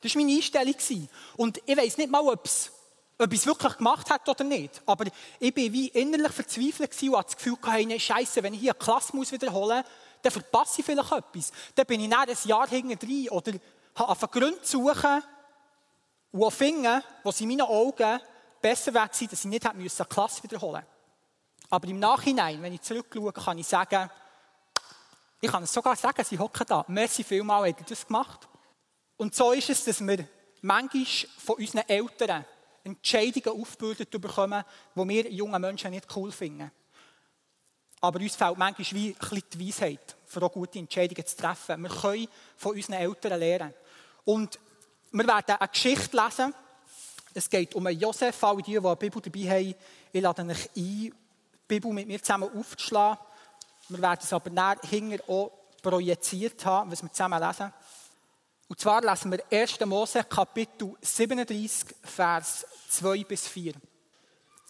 Das 0.00 0.14
war 0.14 0.22
meine 0.22 0.36
Einstellung. 0.36 1.08
Und 1.36 1.60
ich 1.64 1.76
weiß 1.76 1.98
nicht 1.98 2.10
mal, 2.10 2.20
ob 2.20 2.44
es 2.44 2.72
ob 3.20 3.32
ich 3.34 3.40
es 3.40 3.46
wirklich 3.46 3.76
gemacht 3.76 4.08
habe 4.08 4.30
oder 4.30 4.44
nicht. 4.44 4.80
Aber 4.86 5.04
ich 5.38 5.56
war 5.56 5.72
wie 5.72 5.88
innerlich 5.88 6.32
verzweifelt 6.32 7.02
und 7.02 7.16
hatte 7.16 7.26
das 7.26 7.36
Gefühl, 7.36 7.58
hey, 7.66 8.00
Scheiße, 8.00 8.42
wenn 8.42 8.54
ich 8.54 8.60
hier 8.60 8.72
eine 8.72 8.78
Klasse 8.78 9.14
muss 9.14 9.30
wiederholen 9.30 9.82
muss, 9.82 9.92
dann 10.22 10.32
verpasse 10.32 10.80
ich 10.80 10.86
vielleicht 10.86 11.12
etwas. 11.12 11.52
Dann 11.74 11.86
bin 11.86 12.00
ich 12.00 12.08
nach 12.08 12.26
ein 12.26 12.36
Jahr 12.44 12.66
hinten 12.66 13.28
oder 13.28 13.52
habe 13.94 14.08
auf 14.08 14.30
Gründe 14.30 14.62
zu 14.62 14.78
suchen 14.78 15.22
und 16.32 16.50
finden, 16.50 17.02
sie 17.32 17.44
in 17.44 17.48
meinen 17.50 17.60
Augen 17.62 18.20
besser 18.60 18.94
weg 18.94 19.14
sind, 19.14 19.32
dass 19.32 19.44
ich 19.44 19.50
nicht 19.50 19.66
eine 19.66 19.88
Klasse 19.88 20.42
wiederholen 20.42 20.82
musste. 20.82 21.00
Aber 21.70 21.88
im 21.88 21.98
Nachhinein, 21.98 22.60
wenn 22.62 22.72
ich 22.72 22.82
zurückschaue, 22.82 23.32
kann 23.32 23.58
ich 23.58 23.66
sagen, 23.66 24.10
ich 25.40 25.50
kann 25.50 25.62
es 25.62 25.72
sogar 25.72 25.96
sagen, 25.96 26.24
sie 26.24 26.38
hocken 26.38 26.66
da. 26.68 26.84
Merci 26.88 27.24
vielmal, 27.24 27.68
habt 27.68 27.80
ihr 27.80 27.86
das 27.86 28.06
gemacht. 28.06 28.48
Und 29.16 29.34
so 29.34 29.52
ist 29.52 29.70
es, 29.70 29.84
dass 29.84 30.00
wir 30.00 30.26
manchmal 30.62 31.06
von 31.38 31.56
unseren 31.56 31.88
Eltern 31.88 32.44
Entscheidungen 32.84 33.60
aufgebürdet 33.60 34.10
bekommen, 34.10 34.64
die 34.94 35.08
wir 35.08 35.30
jungen 35.30 35.60
Menschen 35.60 35.90
nicht 35.90 36.06
cool 36.16 36.32
finden. 36.32 36.70
Aber 38.00 38.18
uns 38.18 38.34
fehlt 38.34 38.56
manchmal 38.56 38.86
wie 38.92 39.10
ein 39.10 39.14
bisschen 39.14 39.44
die 39.52 39.68
Weisheit, 39.68 40.16
für 40.24 40.42
auch 40.42 40.52
gute 40.52 40.78
Entscheidungen 40.78 41.26
zu 41.26 41.36
treffen. 41.36 41.82
Wir 41.82 41.90
können 41.90 42.28
von 42.56 42.72
unseren 42.74 42.94
Eltern 42.94 43.38
lernen. 43.38 43.74
Und 44.24 44.58
wir 45.12 45.26
werden 45.26 45.56
eine 45.58 45.68
Geschichte 45.68 46.16
lesen. 46.16 46.54
Es 47.34 47.48
geht 47.48 47.74
um 47.74 47.86
einen 47.86 47.98
Josef. 47.98 48.42
Alle 48.42 48.62
die, 48.62 48.72
die 48.72 48.78
eine 48.78 48.96
Bibel 48.96 49.22
dabei 49.22 49.50
haben, 49.50 49.74
ich 50.12 50.22
lade 50.22 50.42
euch 50.42 50.48
ein, 50.48 50.64
die 50.74 51.14
Bibel 51.66 51.92
mit 51.92 52.06
mir 52.06 52.20
zusammen 52.20 52.50
aufzuschlagen. 52.56 53.18
Wir 53.88 54.02
werden 54.02 54.20
es 54.22 54.32
aber 54.32 54.50
nachher 54.50 54.88
hinter 54.88 55.22
auch 55.28 55.50
projiziert 55.82 56.64
haben, 56.64 56.90
was 56.90 57.02
wir 57.02 57.12
zusammen 57.12 57.40
lesen. 57.40 57.72
Und 58.68 58.78
zwar 58.78 59.02
lesen 59.02 59.32
wir 59.32 59.42
1. 59.50 59.80
Mose 59.80 60.22
Kapitel 60.24 60.94
37, 61.00 61.94
Vers 62.02 62.66
2 62.88 63.24
bis 63.24 63.48
4. 63.48 63.74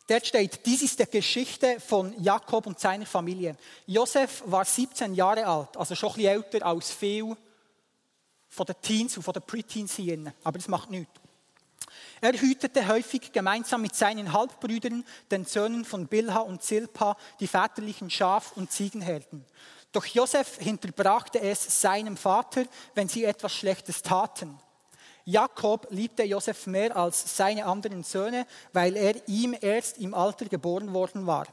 Dort 0.06 0.26
steht, 0.26 0.66
dies 0.66 0.82
ist 0.82 0.98
die 0.98 1.06
Geschichte 1.06 1.78
von 1.78 2.20
Jakob 2.20 2.66
und 2.66 2.80
seiner 2.80 3.06
Familie. 3.06 3.56
Josef 3.86 4.42
war 4.46 4.64
17 4.64 5.14
Jahre 5.14 5.46
alt, 5.46 5.76
also 5.76 5.94
schon 5.94 6.10
ein 6.10 6.14
bisschen 6.16 6.32
älter 6.32 6.66
als 6.66 6.90
viel 6.90 7.36
von 8.48 8.66
den 8.66 8.80
Teens 8.82 9.16
und 9.16 9.22
von 9.22 9.34
den 9.34 9.42
Preteens 9.42 9.94
hier. 9.94 10.32
Aber 10.42 10.58
das 10.58 10.66
macht 10.66 10.90
nichts. 10.90 11.19
Er 12.22 12.32
hütete 12.34 12.86
häufig 12.86 13.32
gemeinsam 13.32 13.80
mit 13.80 13.94
seinen 13.94 14.32
Halbbrüdern, 14.32 15.04
den 15.30 15.46
Söhnen 15.46 15.86
von 15.86 16.06
Bilha 16.06 16.40
und 16.40 16.62
Zilpa, 16.62 17.16
die 17.40 17.46
väterlichen 17.46 18.10
Schaf- 18.10 18.52
und 18.56 18.70
Ziegenherden. 18.70 19.44
Doch 19.92 20.04
Josef 20.04 20.58
hinterbrachte 20.58 21.40
es 21.40 21.80
seinem 21.80 22.16
Vater, 22.16 22.64
wenn 22.94 23.08
sie 23.08 23.24
etwas 23.24 23.54
Schlechtes 23.54 24.02
taten. 24.02 24.58
Jakob 25.24 25.86
liebte 25.90 26.22
Josef 26.24 26.66
mehr 26.66 26.96
als 26.96 27.36
seine 27.36 27.64
anderen 27.64 28.02
Söhne, 28.02 28.46
weil 28.72 28.96
er 28.96 29.28
ihm 29.28 29.56
erst 29.58 29.98
im 29.98 30.12
Alter 30.12 30.46
geboren 30.46 30.92
worden 30.92 31.26
war. 31.26 31.46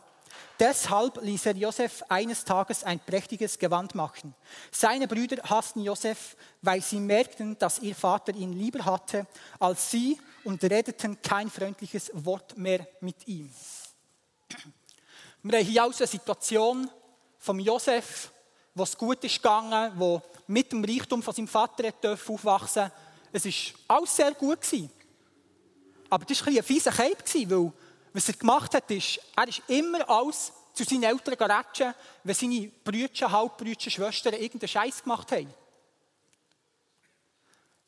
Deshalb 0.59 1.21
ließ 1.21 1.45
er 1.45 1.55
Josef 1.55 2.03
eines 2.09 2.43
Tages 2.43 2.83
ein 2.83 2.99
prächtiges 2.99 3.57
Gewand 3.57 3.95
machen. 3.95 4.33
Seine 4.71 5.07
Brüder 5.07 5.43
hassten 5.43 5.81
Josef, 5.81 6.35
weil 6.61 6.81
sie 6.81 6.99
merkten, 6.99 7.57
dass 7.59 7.79
ihr 7.79 7.95
Vater 7.95 8.33
ihn 8.33 8.53
lieber 8.53 8.83
hatte 8.83 9.27
als 9.59 9.91
sie 9.91 10.19
und 10.47 10.63
redeten 10.63 11.21
kein 11.21 11.49
freundliches 11.49 12.09
Wort 12.13 12.57
mehr 12.57 12.87
mit 13.01 13.27
ihm. 13.27 13.51
Wir 15.43 15.59
haben 15.59 15.65
hier 15.65 15.83
also 15.83 16.05
eine 16.05 16.07
Situation, 16.07 16.89
vom 17.37 17.59
Josef, 17.59 18.31
wo 18.73 18.83
es 18.83 18.97
gut 18.97 19.21
ist 19.25 19.35
gegangen, 19.35 19.91
wo 19.97 20.21
mit 20.47 20.71
dem 20.71 20.85
Reichtum 20.85 21.21
von 21.21 21.33
seinem 21.33 21.49
Vater 21.49 21.91
aufwachsen 22.01 22.89
Es 23.33 23.43
war 23.43 23.97
alles 23.97 24.15
sehr 24.15 24.31
gut. 24.35 24.61
Gewesen. 24.61 24.89
Aber 26.09 26.23
das 26.23 26.39
war 26.45 26.53
ein, 26.53 26.63
fieser 26.63 26.91
Cape, 26.91 27.49
weil 27.49 27.73
was 28.13 28.29
er 28.29 28.35
gemacht 28.35 28.73
hat, 28.73 28.89
ist, 28.89 29.19
er 29.35 29.49
ist 29.49 29.61
immer 29.67 30.09
alles 30.09 30.53
zu 30.73 30.85
seinen 30.85 31.03
Eltern 31.03 31.37
geratschen, 31.37 31.93
wenn 32.23 32.35
seine 32.35 32.71
Brüder, 32.85 33.29
Halbbrüder, 33.29 33.89
Schwestern 33.89 34.33
irgendeinen 34.35 34.69
Scheiß 34.69 35.03
gemacht 35.03 35.29
haben. 35.29 35.53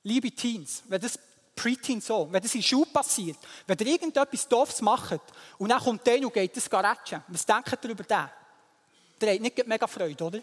Liebe 0.04 0.32
Teens, 0.32 0.84
wenn 0.88 1.00
das 1.00 1.18
Preteen 1.60 2.00
so, 2.00 2.28
wenn 2.32 2.42
das 2.42 2.56
in 2.56 2.64
Schule 2.64 2.86
passiert, 2.86 3.38
wenn 3.68 3.78
ihr 3.80 3.88
irgendetwas 3.88 4.48
Doofes 4.48 4.82
macht 4.82 5.20
und 5.58 5.70
dann 5.70 5.82
kommt 5.82 6.08
der 6.08 6.20
und 6.22 6.34
geht 6.34 6.56
das 6.56 6.70
Garatschen, 6.70 7.22
was 7.28 7.46
denkt 7.46 7.84
ihr 7.84 7.90
über 7.90 8.04
den? 8.04 8.30
Der 9.20 9.34
hat 9.34 9.42
nicht 9.42 9.68
mega 9.68 9.88
Freude, 9.88 10.24
oder? 10.24 10.40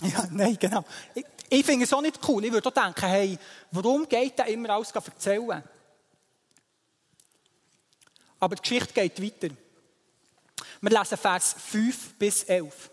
Ja, 0.00 0.26
nein, 0.30 0.56
genau. 0.58 0.84
Ich, 1.14 1.24
ich 1.50 1.66
finde 1.66 1.84
es 1.84 1.92
auch 1.92 2.00
nicht 2.00 2.18
cool. 2.26 2.44
Ich 2.46 2.52
würde 2.52 2.68
auch 2.68 2.72
denken, 2.72 3.06
hey, 3.06 3.38
warum 3.70 4.08
geht 4.08 4.38
der 4.38 4.46
immer 4.46 4.70
alles 4.70 4.90
erzählen? 4.90 5.62
Aber 8.40 8.56
die 8.56 8.62
Geschichte 8.62 8.94
geht 8.94 9.22
weiter. 9.22 9.54
Wir 10.80 10.98
lesen 10.98 11.18
Vers 11.18 11.56
5 11.58 12.14
bis 12.14 12.44
11. 12.44 12.90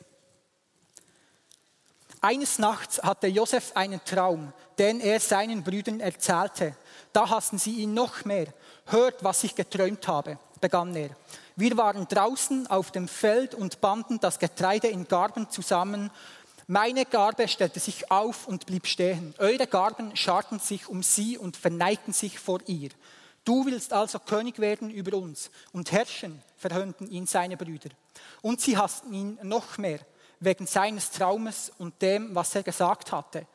Eines 2.25 2.57
Nachts 2.57 3.03
hatte 3.03 3.27
Josef 3.27 3.73
einen 3.75 3.99
Traum, 4.05 4.53
den 4.77 5.01
er 5.01 5.19
seinen 5.19 5.61
Brüdern 5.61 5.99
erzählte. 5.99 6.73
Da 7.11 7.29
hassten 7.29 7.57
sie 7.57 7.81
ihn 7.81 7.93
noch 7.93 8.23
mehr. 8.23 8.47
Hört, 8.85 9.25
was 9.25 9.43
ich 9.43 9.55
geträumt 9.55 10.07
habe, 10.07 10.39
begann 10.61 10.95
er. 10.95 11.09
Wir 11.57 11.75
waren 11.75 12.07
draußen 12.07 12.67
auf 12.67 12.91
dem 12.91 13.09
Feld 13.09 13.53
und 13.53 13.81
banden 13.81 14.21
das 14.21 14.39
Getreide 14.39 14.87
in 14.87 15.05
Garben 15.05 15.49
zusammen. 15.49 16.11
Meine 16.65 17.03
Garbe 17.03 17.45
stellte 17.49 17.81
sich 17.81 18.09
auf 18.09 18.47
und 18.47 18.67
blieb 18.67 18.87
stehen. 18.87 19.35
Eure 19.37 19.67
Garben 19.67 20.15
scharten 20.15 20.59
sich 20.59 20.87
um 20.87 21.03
sie 21.03 21.37
und 21.37 21.57
verneigten 21.57 22.13
sich 22.13 22.39
vor 22.39 22.61
ihr. 22.67 22.91
Du 23.43 23.65
willst 23.65 23.91
also 23.91 24.19
König 24.19 24.59
werden 24.59 24.89
über 24.89 25.17
uns 25.17 25.51
und 25.73 25.91
herrschen, 25.91 26.41
verhöhnten 26.55 27.09
ihn 27.09 27.27
seine 27.27 27.57
Brüder. 27.57 27.89
Und 28.41 28.61
sie 28.61 28.77
hassten 28.77 29.13
ihn 29.13 29.37
noch 29.43 29.77
mehr, 29.77 29.99
wegen 30.43 30.65
seines 30.65 31.11
Traumes 31.11 31.71
und 31.77 32.01
dem, 32.01 32.33
was 32.35 32.55
er 32.55 32.63
gesagt 32.63 33.11
hatte. 33.11 33.47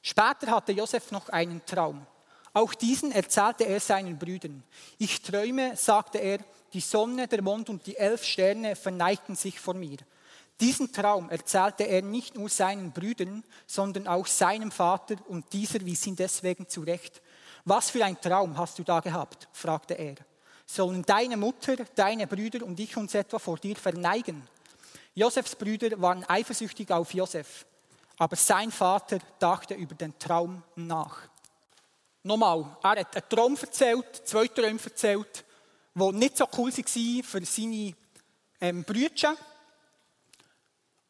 Später 0.00 0.50
hatte 0.50 0.72
Josef 0.72 1.10
noch 1.12 1.28
einen 1.28 1.64
Traum. 1.64 2.06
Auch 2.54 2.74
diesen 2.74 3.12
erzählte 3.12 3.64
er 3.64 3.80
seinen 3.80 4.18
Brüdern. 4.18 4.62
Ich 4.98 5.22
träume, 5.22 5.76
sagte 5.76 6.18
er, 6.18 6.38
die 6.72 6.80
Sonne, 6.80 7.28
der 7.28 7.42
Mond 7.42 7.70
und 7.70 7.86
die 7.86 7.96
elf 7.96 8.24
Sterne 8.24 8.76
verneigten 8.76 9.36
sich 9.36 9.58
vor 9.60 9.74
mir. 9.74 9.98
Diesen 10.60 10.92
Traum 10.92 11.30
erzählte 11.30 11.84
er 11.84 12.02
nicht 12.02 12.36
nur 12.36 12.48
seinen 12.48 12.92
Brüdern, 12.92 13.42
sondern 13.66 14.06
auch 14.06 14.26
seinem 14.26 14.70
Vater 14.70 15.16
und 15.28 15.52
dieser 15.52 15.80
wies 15.84 16.06
ihn 16.06 16.16
deswegen 16.16 16.68
zurecht. 16.68 17.22
Was 17.64 17.90
für 17.90 18.04
ein 18.04 18.20
Traum 18.20 18.56
hast 18.58 18.78
du 18.78 18.84
da 18.84 19.00
gehabt? 19.00 19.48
fragte 19.52 19.94
er. 19.94 20.16
Sollen 20.66 21.02
deine 21.04 21.36
Mutter, 21.36 21.76
deine 21.94 22.26
Brüder 22.26 22.64
und 22.64 22.78
ich 22.78 22.96
uns 22.96 23.14
etwa 23.14 23.38
vor 23.38 23.58
dir 23.58 23.76
verneigen? 23.76 24.42
Josefs 25.14 25.54
Brüder 25.54 26.00
waren 26.00 26.24
eifersüchtig 26.24 26.90
auf 26.90 27.12
Josef, 27.12 27.66
aber 28.16 28.36
sein 28.36 28.70
Vater 28.70 29.18
dachte 29.38 29.74
über 29.74 29.94
den 29.94 30.18
Traum 30.18 30.62
nach. 30.74 31.28
Nochmal, 32.22 32.64
er 32.82 33.00
hat 33.00 33.16
einen 33.16 33.28
Traum 33.28 33.56
erzählt, 33.60 34.22
zwei 34.24 34.46
Träume 34.46 34.80
erzählt 34.82 35.44
die 35.94 36.12
nicht 36.12 36.36
so 36.36 36.48
cool 36.56 36.72
waren 36.72 37.24
für 37.24 37.44
seine 37.44 37.94
ähm, 38.60 38.84
Brüder. 38.84 39.36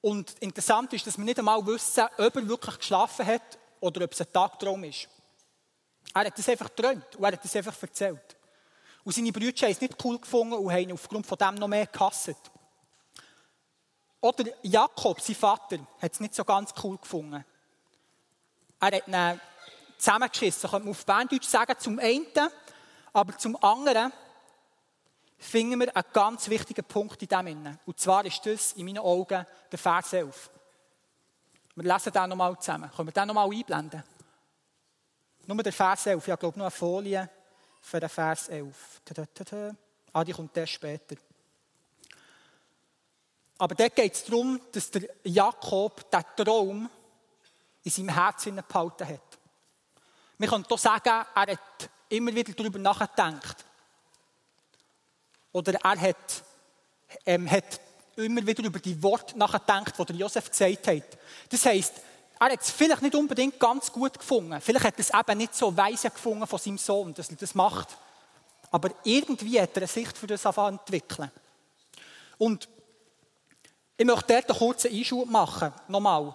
Und 0.00 0.34
interessant 0.40 0.92
ist, 0.92 1.06
dass 1.06 1.16
wir 1.16 1.24
nicht 1.24 1.38
einmal 1.38 1.64
wissen, 1.64 2.04
ob 2.18 2.36
er 2.36 2.48
wirklich 2.48 2.78
geschlafen 2.78 3.24
hat 3.24 3.58
oder 3.80 4.04
ob 4.04 4.12
es 4.12 4.20
ein 4.20 4.32
Tagtraum 4.32 4.82
ist. 4.84 5.08
Er 6.12 6.24
hat 6.24 6.36
das 6.36 6.48
einfach 6.48 6.74
geträumt 6.74 7.16
und 7.16 7.24
er 7.24 7.32
hat 7.32 7.44
das 7.44 7.54
einfach 7.54 7.80
erzählt. 7.80 8.36
Und 9.04 9.14
seine 9.14 9.32
Brüder 9.32 9.62
haben 9.62 9.72
es 9.72 9.80
nicht 9.80 10.04
cool 10.04 10.18
gefunden 10.18 10.54
und 10.54 10.72
haben 10.72 10.92
aufgrund 10.92 11.26
von 11.26 11.38
dem 11.38 11.54
noch 11.54 11.68
mehr 11.68 11.86
gehasst. 11.86 12.34
Oder 14.22 14.44
Jakob, 14.62 15.20
sein 15.20 15.34
Vater, 15.34 15.78
hat 16.00 16.12
es 16.12 16.20
nicht 16.20 16.34
so 16.34 16.44
ganz 16.44 16.72
cool 16.82 16.96
gefunden. 16.96 17.44
Er 18.80 18.86
hat 18.86 19.08
ihn 19.08 19.40
zusammengeschissen, 19.98 20.70
könnte 20.70 20.86
man 20.86 20.92
auf 20.92 21.04
Berndeutsch 21.04 21.46
sagen, 21.46 21.74
zum 21.78 21.98
einen, 21.98 22.26
aber 23.12 23.36
zum 23.36 23.62
anderen 23.62 24.12
finden 25.38 25.80
wir 25.80 25.94
einen 25.94 26.04
ganz 26.12 26.48
wichtigen 26.48 26.84
Punkt 26.84 27.20
in 27.20 27.28
dem. 27.28 27.78
Und 27.84 27.98
zwar 27.98 28.24
ist 28.24 28.46
das 28.46 28.72
in 28.74 28.86
meinen 28.86 28.98
Augen 28.98 29.44
der 29.70 29.78
Vers 29.78 30.12
11. 30.12 30.50
Wir 31.74 31.92
lesen 31.92 32.12
den 32.12 32.28
nochmal 32.28 32.56
zusammen. 32.60 32.90
Können 32.94 33.08
wir 33.08 33.12
den 33.12 33.26
nochmal 33.26 33.50
einblenden? 33.50 34.04
Nur 35.46 35.62
der 35.64 35.72
Vers 35.72 36.06
11. 36.06 36.28
Ich 36.28 36.38
glaube, 36.38 36.58
noch 36.58 36.66
eine 36.66 36.70
Folie 36.70 37.28
für 37.80 37.98
den 37.98 38.08
Vers 38.08 38.48
11. 38.50 39.02
Ah, 40.12 40.22
die 40.22 40.32
kommt 40.32 40.56
erst 40.56 40.74
später. 40.74 41.16
Aber 43.62 43.76
dort 43.76 43.94
geht 43.94 44.12
es 44.12 44.24
darum, 44.24 44.60
dass 44.72 44.90
der 44.90 45.02
Jakob 45.22 46.10
den 46.10 46.44
Traum 46.44 46.90
in 47.84 47.90
seinem 47.92 48.08
Herzen 48.08 48.56
behalten 48.56 49.06
hat. 49.06 49.38
Wir 50.36 50.48
können 50.48 50.64
hier 50.66 50.78
sagen, 50.78 51.24
er 51.32 51.46
hat 51.46 51.90
immer 52.08 52.34
wieder 52.34 52.52
darüber 52.54 52.80
nachgedacht. 52.80 53.64
Oder 55.52 55.74
er 55.74 56.00
hat, 56.00 56.42
ähm, 57.24 57.48
hat 57.48 57.80
immer 58.16 58.44
wieder 58.44 58.64
über 58.64 58.80
die 58.80 59.00
Worte 59.00 59.38
nachgedacht, 59.38 59.96
die 59.96 60.06
der 60.06 60.16
Josef 60.16 60.50
gesagt 60.50 60.88
hat. 60.88 61.18
Das 61.48 61.64
heisst, 61.64 61.94
er 62.40 62.50
hat 62.50 62.62
es 62.62 62.70
vielleicht 62.72 63.02
nicht 63.02 63.14
unbedingt 63.14 63.60
ganz 63.60 63.92
gut 63.92 64.18
gefunden. 64.18 64.60
Vielleicht 64.60 64.86
hat 64.86 64.94
er 64.96 65.00
es 65.00 65.14
eben 65.14 65.38
nicht 65.38 65.54
so 65.54 65.76
weise 65.76 66.10
gefunden 66.10 66.48
von 66.48 66.58
seinem 66.58 66.78
Sohn, 66.78 67.14
dass 67.14 67.30
er 67.30 67.36
das 67.36 67.54
macht. 67.54 67.96
Aber 68.72 68.90
irgendwie 69.04 69.60
hat 69.60 69.70
er 69.76 69.82
eine 69.82 69.86
Sicht 69.86 70.18
für 70.18 70.26
das 70.26 70.44
entwickeln. 70.46 71.30
Und 72.38 72.68
ich 74.02 74.06
möchte 74.06 74.32
dort 74.32 74.50
einen 74.50 74.58
kurzen 74.58 74.92
Einschub 74.92 75.30
machen. 75.30 75.72
Nochmal. 75.86 76.34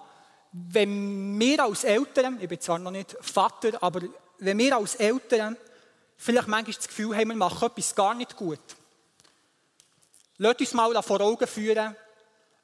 Wenn 0.54 1.38
wir 1.38 1.64
als 1.66 1.84
Eltern, 1.84 2.40
ich 2.40 2.48
bin 2.48 2.62
zwar 2.62 2.80
noch 2.80 2.92
nicht 2.92 3.18
Vater, 3.20 3.84
aber 3.84 4.04
wenn 4.40 4.58
wir 4.58 4.78
als 4.78 4.96
Eltern 4.96 5.58
vielleicht 6.16 6.48
manchmal 6.48 6.76
das 6.76 6.88
Gefühl 6.88 7.14
haben, 7.14 7.28
wir 7.28 7.36
machen 7.36 7.68
etwas 7.68 7.94
gar 7.94 8.14
nicht 8.14 8.38
gut, 8.38 8.60
Lasst 10.38 10.62
uns 10.62 10.74
mal 10.74 11.02
vor 11.02 11.20
Augen 11.20 11.48
führen, 11.48 11.96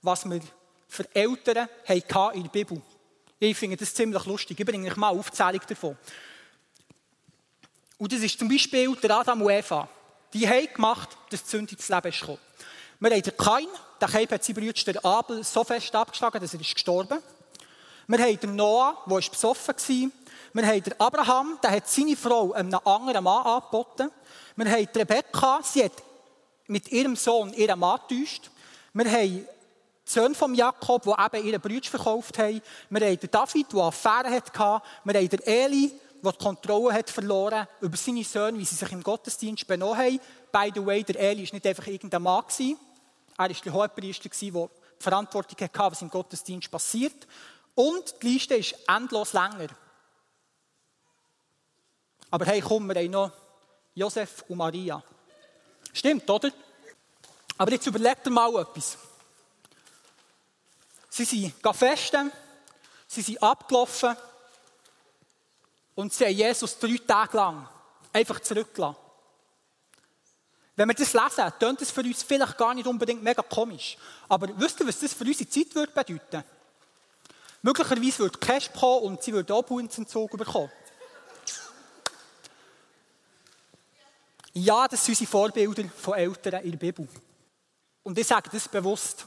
was 0.02 0.24
wir 0.24 0.40
für 0.88 1.16
Eltern 1.16 1.68
hatten 1.86 2.38
in 2.38 2.44
der 2.44 2.50
Bibel. 2.50 2.82
Ich 3.40 3.58
finde 3.58 3.76
das 3.76 3.94
ziemlich 3.94 4.24
lustig. 4.26 4.58
Ich 4.58 4.66
bringe 4.66 4.88
euch 4.88 4.96
mal 4.96 5.10
eine 5.10 5.20
Aufzählung 5.20 5.62
davon. 5.68 5.98
Und 7.98 8.14
das 8.14 8.22
ist 8.22 8.40
zum 8.40 8.48
Beispiel 8.48 8.96
der 8.96 9.18
Adam 9.18 9.42
und 9.42 9.52
Eva. 9.52 9.90
Die 10.34 10.48
haben 10.48 10.72
gemacht, 10.74 11.10
dass 11.30 11.44
die 11.44 11.50
Sünde 11.50 11.74
ins 11.74 11.90
Leben 11.90 12.08
ist. 12.08 12.22
Wir 13.00 13.12
haben 13.12 13.22
den 13.22 13.38
Kain, 13.38 13.68
der 14.04 14.12
Kain 14.12 14.28
hat 14.30 14.44
seinen 14.44 14.56
Bruder 14.56 15.06
Abel 15.06 15.44
so 15.46 15.64
fest 15.64 15.96
abgeschlagen, 15.96 16.42
dass 16.42 16.54
er 16.54 16.60
ist 16.60 16.74
gestorben 16.74 17.20
Wir 18.08 18.20
haben 18.20 18.40
den 18.40 18.56
Noah, 18.58 18.98
der 19.10 19.16
besoffen 19.16 19.76
war. 19.76 20.12
Wir 20.54 20.68
haben 20.68 20.84
den 20.84 21.00
Abraham, 21.00 21.58
der 21.64 21.72
hat 21.72 21.88
seine 21.88 22.18
Frau 22.18 22.52
einem 22.52 22.78
anderen 22.84 23.24
Mann 23.24 23.46
angeboten. 23.46 24.12
Wir 24.58 24.70
haben 24.70 24.88
die 24.94 25.00
Rebekka, 25.00 25.62
sie 25.64 25.86
hat 25.86 25.94
mit 26.68 26.92
ihrem 26.92 27.16
Sohn 27.16 27.54
ihren 27.54 27.80
Mann 27.80 28.00
täuscht. 28.10 28.52
Wir 28.94 29.10
haben 29.10 29.30
die 29.30 29.46
Söhne 30.04 30.36
von 30.36 30.54
Jakob, 30.54 31.04
die 31.04 31.38
eben 31.38 31.48
ihre 31.48 31.60
Brüder 31.60 31.90
verkauft 31.90 32.38
haben. 32.40 32.62
Wir 32.90 33.08
haben 33.08 33.18
den 33.18 33.32
David, 33.32 33.72
der 33.72 33.80
Affären 33.84 34.34
hatte. 34.34 34.52
Wir 35.06 35.14
haben 35.14 35.30
den 35.30 35.44
Eli, 35.44 35.94
der 36.22 36.32
die 36.34 36.38
Kontrolle 36.44 36.94
hat 36.94 37.10
verloren 37.10 37.68
über 37.80 37.96
seine 37.96 38.26
Söhne, 38.26 38.58
wie 38.58 38.66
sie 38.66 38.76
sich 38.76 38.92
im 38.92 39.02
Gottesdienst 39.02 39.66
benommen 39.66 39.98
haben. 39.98 40.20
By 40.52 40.72
the 40.76 40.86
way, 40.86 41.04
der 41.04 41.18
Eli 41.22 41.46
war 41.46 41.54
nicht 41.54 41.66
einfach 41.66 41.88
irgendein 41.88 42.22
Mann. 42.22 42.44
Er 43.38 43.50
war 43.50 43.50
der 43.50 43.74
Hohepriester, 43.74 44.30
der 44.30 44.50
die 44.50 44.70
Verantwortung 45.00 45.58
hatte, 45.60 45.92
was 45.92 46.02
im 46.02 46.10
Gottesdienst 46.10 46.70
passiert. 46.70 47.28
Und 47.76 48.22
die 48.22 48.34
Liste 48.34 48.56
ist 48.56 48.76
endlos 48.88 49.34
länger. 49.34 49.70
Aber 52.30 52.46
hey, 52.46 52.62
komm, 52.62 52.88
wir 52.88 52.96
haben 52.96 53.12
noch 53.12 53.32
Josef 53.96 54.44
und 54.48 54.58
Maria. 54.58 55.04
Stimmt, 55.92 56.30
oder? 56.30 56.52
Aber 57.58 57.72
jetzt 57.72 57.86
überlegt 57.86 58.26
ihr 58.26 58.32
mal 58.32 58.56
etwas. 58.56 58.98
Sie 61.10 61.26
sind 61.26 61.54
festen, 61.76 62.32
sie 63.08 63.22
sind 63.22 63.42
abgelaufen 63.44 64.16
und 65.94 66.12
sie 66.12 66.26
haben 66.26 66.34
Jesus 66.34 66.80
drei 66.80 66.98
Tage 67.06 67.38
lang 67.38 67.70
einfach 68.12 68.40
zurückgelassen. 68.40 69.03
Wenn 70.76 70.88
wir 70.88 70.96
das 70.96 71.14
lesen, 71.14 71.54
klingt 71.60 71.82
das 71.82 71.92
für 71.92 72.02
uns 72.02 72.24
vielleicht 72.24 72.58
gar 72.58 72.74
nicht 72.74 72.88
unbedingt 72.88 73.22
mega 73.22 73.44
komisch. 73.44 73.98
Aber 74.28 74.48
wisst 74.60 74.80
ihr, 74.80 74.88
was 74.88 75.00
das 75.00 75.14
für 75.14 75.24
unsere 75.24 75.50
Zeit 75.50 75.74
würde 75.76 75.92
bedeuten? 75.92 76.44
Möglicherweise 77.62 78.20
würde 78.20 78.40
Cash 78.40 78.72
kommen 78.74 79.04
und 79.04 79.24
sie 79.24 79.34
würde 79.34 79.54
auch 79.54 79.64
Zug 80.08 80.36
bekommen. 80.38 80.72
Ja, 84.54 84.88
das 84.88 85.04
sind 85.04 85.14
unsere 85.14 85.30
Vorbilder 85.30 85.84
von 85.90 86.16
Eltern 86.16 86.64
in 86.64 86.72
der 86.72 86.78
Bibel. 86.78 87.08
Und 88.04 88.18
ich 88.18 88.28
sage 88.28 88.50
das 88.52 88.68
bewusst. 88.68 89.26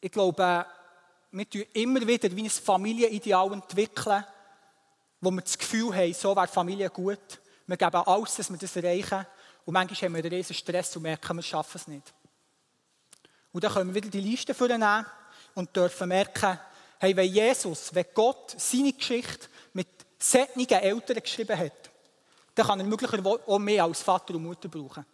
Ich 0.00 0.12
glaube, 0.12 0.66
wir 1.30 1.44
entwickeln 1.46 1.66
immer 1.72 2.06
wieder 2.06 2.30
wie 2.36 2.44
ein 2.44 2.50
Familienideal 2.50 3.52
entwickeln, 3.52 4.24
wo 5.20 5.30
wir 5.30 5.40
das 5.40 5.56
Gefühl 5.56 5.94
haben, 5.94 6.12
so 6.12 6.36
wäre 6.36 6.46
Familie 6.46 6.90
gut. 6.90 7.40
Wir 7.66 7.76
geben 7.76 7.96
alles, 7.96 8.34
dass 8.34 8.50
wir 8.50 8.58
das 8.58 8.76
erreichen. 8.76 9.26
Und 9.64 9.74
manchmal 9.74 10.00
haben 10.00 10.14
wir 10.16 10.24
einen 10.24 10.34
riesen 10.34 10.54
Stress 10.54 10.96
und 10.96 11.02
merken, 11.02 11.36
wir 11.36 11.42
schaffen 11.42 11.76
es 11.76 11.86
nicht. 11.86 12.12
Und 13.52 13.62
dann 13.62 13.72
können 13.72 13.94
wir 13.94 14.02
wieder 14.02 14.10
die 14.10 14.20
Liste 14.20 14.54
vornehmen 14.54 15.06
und 15.54 15.74
dürfen 15.76 16.08
merken, 16.08 16.58
hey, 16.98 17.14
wenn 17.14 17.30
Jesus, 17.30 17.94
wenn 17.94 18.06
Gott 18.14 18.54
seine 18.58 18.92
Geschichte 18.92 19.48
mit 19.72 19.88
solchen 20.18 20.70
Eltern 20.70 21.22
geschrieben 21.22 21.58
hat, 21.58 21.90
dann 22.54 22.66
kann 22.66 22.80
er 22.80 22.86
möglicherweise 22.86 23.40
auch 23.46 23.58
mehr 23.58 23.84
als 23.84 24.02
Vater 24.02 24.34
und 24.34 24.44
Mutter 24.44 24.68
brauchen. 24.68 25.04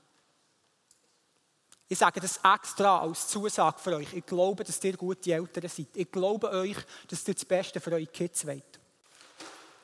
Ich 1.91 1.99
sage 1.99 2.21
das 2.21 2.39
extra 2.45 3.01
als 3.01 3.29
Zusage 3.29 3.79
für 3.79 3.97
euch. 3.97 4.13
Ich 4.13 4.27
glaube, 4.27 4.63
dass 4.63 4.85
ihr 4.85 4.97
gute 4.97 5.33
Eltern 5.33 5.69
seid. 5.69 5.89
Ich 5.95 6.13
glaube 6.13 6.51
euch, 6.51 6.77
dass 7.09 7.27
ihr 7.27 7.35
das 7.35 7.45
Beste 7.47 7.81
für 7.81 7.93
eure 7.93 8.07
Kids 8.07 8.47
wollt. 8.47 8.79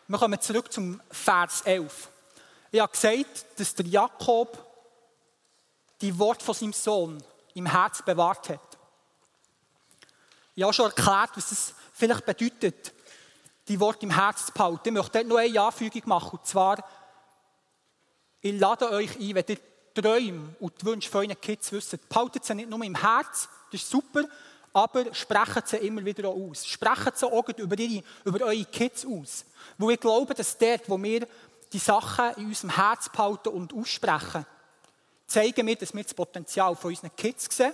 Wir 0.06 0.18
kommen 0.18 0.38
zurück 0.38 0.70
zum 0.70 1.00
Vers 1.10 1.62
11. 1.62 2.10
Ich 2.74 2.80
habe 2.80 2.90
gesagt, 2.90 3.46
dass 3.56 3.72
der 3.76 3.86
Jakob 3.86 4.58
die 6.00 6.18
Wort 6.18 6.42
von 6.42 6.56
seinem 6.56 6.72
Sohn 6.72 7.22
im 7.54 7.66
Herz 7.66 8.02
bewahrt 8.02 8.48
hat. 8.48 8.78
Ich 10.56 10.64
habe 10.64 10.72
schon 10.72 10.86
erklärt, 10.86 11.30
was 11.36 11.52
es 11.52 11.72
vielleicht 11.92 12.26
bedeutet, 12.26 12.92
die 13.68 13.78
Worte 13.78 14.06
im 14.06 14.10
Herz 14.10 14.46
zu 14.46 14.52
behalten. 14.52 14.88
Ich 14.88 14.92
möchte 14.92 15.12
dort 15.12 15.28
noch 15.28 15.36
eine 15.36 15.60
Anfügung 15.60 16.02
machen. 16.06 16.36
Und 16.36 16.46
zwar, 16.48 16.84
ich 18.40 18.58
lade 18.58 18.90
euch 18.90 19.20
ein, 19.20 19.36
wenn 19.36 19.44
ihr 19.46 19.58
Träume 19.94 20.56
und 20.58 20.80
die 20.80 20.86
Wünsche 20.86 21.08
von 21.08 21.20
euren 21.20 21.40
Kids 21.40 21.70
wisst, 21.70 22.08
behaltet 22.08 22.44
sie 22.44 22.56
nicht 22.56 22.70
nur 22.70 22.82
im 22.82 22.96
Herz, 22.96 23.48
das 23.70 23.82
ist 23.82 23.88
super, 23.88 24.24
aber 24.72 25.14
sprecht 25.14 25.68
sie 25.68 25.76
immer 25.76 26.04
wieder 26.04 26.28
aus. 26.28 26.66
Sprecht 26.66 27.18
sie 27.18 27.26
auch 27.26 27.48
über, 27.50 27.78
ihre, 27.78 28.02
über 28.24 28.46
eure 28.46 28.64
Kids 28.64 29.06
aus. 29.06 29.44
Wo 29.78 29.90
ich 29.90 30.00
glaube, 30.00 30.34
dass 30.34 30.58
dort, 30.58 30.90
wo 30.90 31.00
wir 31.00 31.28
die 31.72 31.78
Sachen 31.78 32.34
in 32.36 32.46
unserem 32.46 32.70
Herz 32.70 33.08
behalten 33.08 33.48
und 33.48 33.72
aussprechen, 33.72 34.46
zeigen 35.26 35.66
wir, 35.66 35.76
dass 35.76 35.94
wir 35.94 36.02
das 36.02 36.14
Potenzial 36.14 36.76
von 36.76 36.90
unseren 36.90 37.14
Kids 37.16 37.48
sehen 37.54 37.72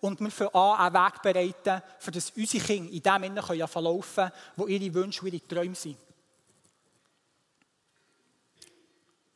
und 0.00 0.20
wir 0.20 0.30
für 0.30 0.54
A 0.54 0.86
einen 0.86 0.94
Weg 0.94 1.22
bereiten, 1.22 1.82
für 1.98 2.10
das 2.10 2.30
unsere 2.30 2.64
Kinder 2.64 2.92
in 2.92 3.02
dem 3.02 3.22
Innen 3.22 3.68
verlaufen 3.68 4.14
können, 4.14 4.32
wo 4.56 4.66
ihre 4.66 4.94
Wünsche 4.94 5.22
und 5.22 5.32
ihre 5.32 5.46
Träume 5.46 5.74
sind. 5.74 5.98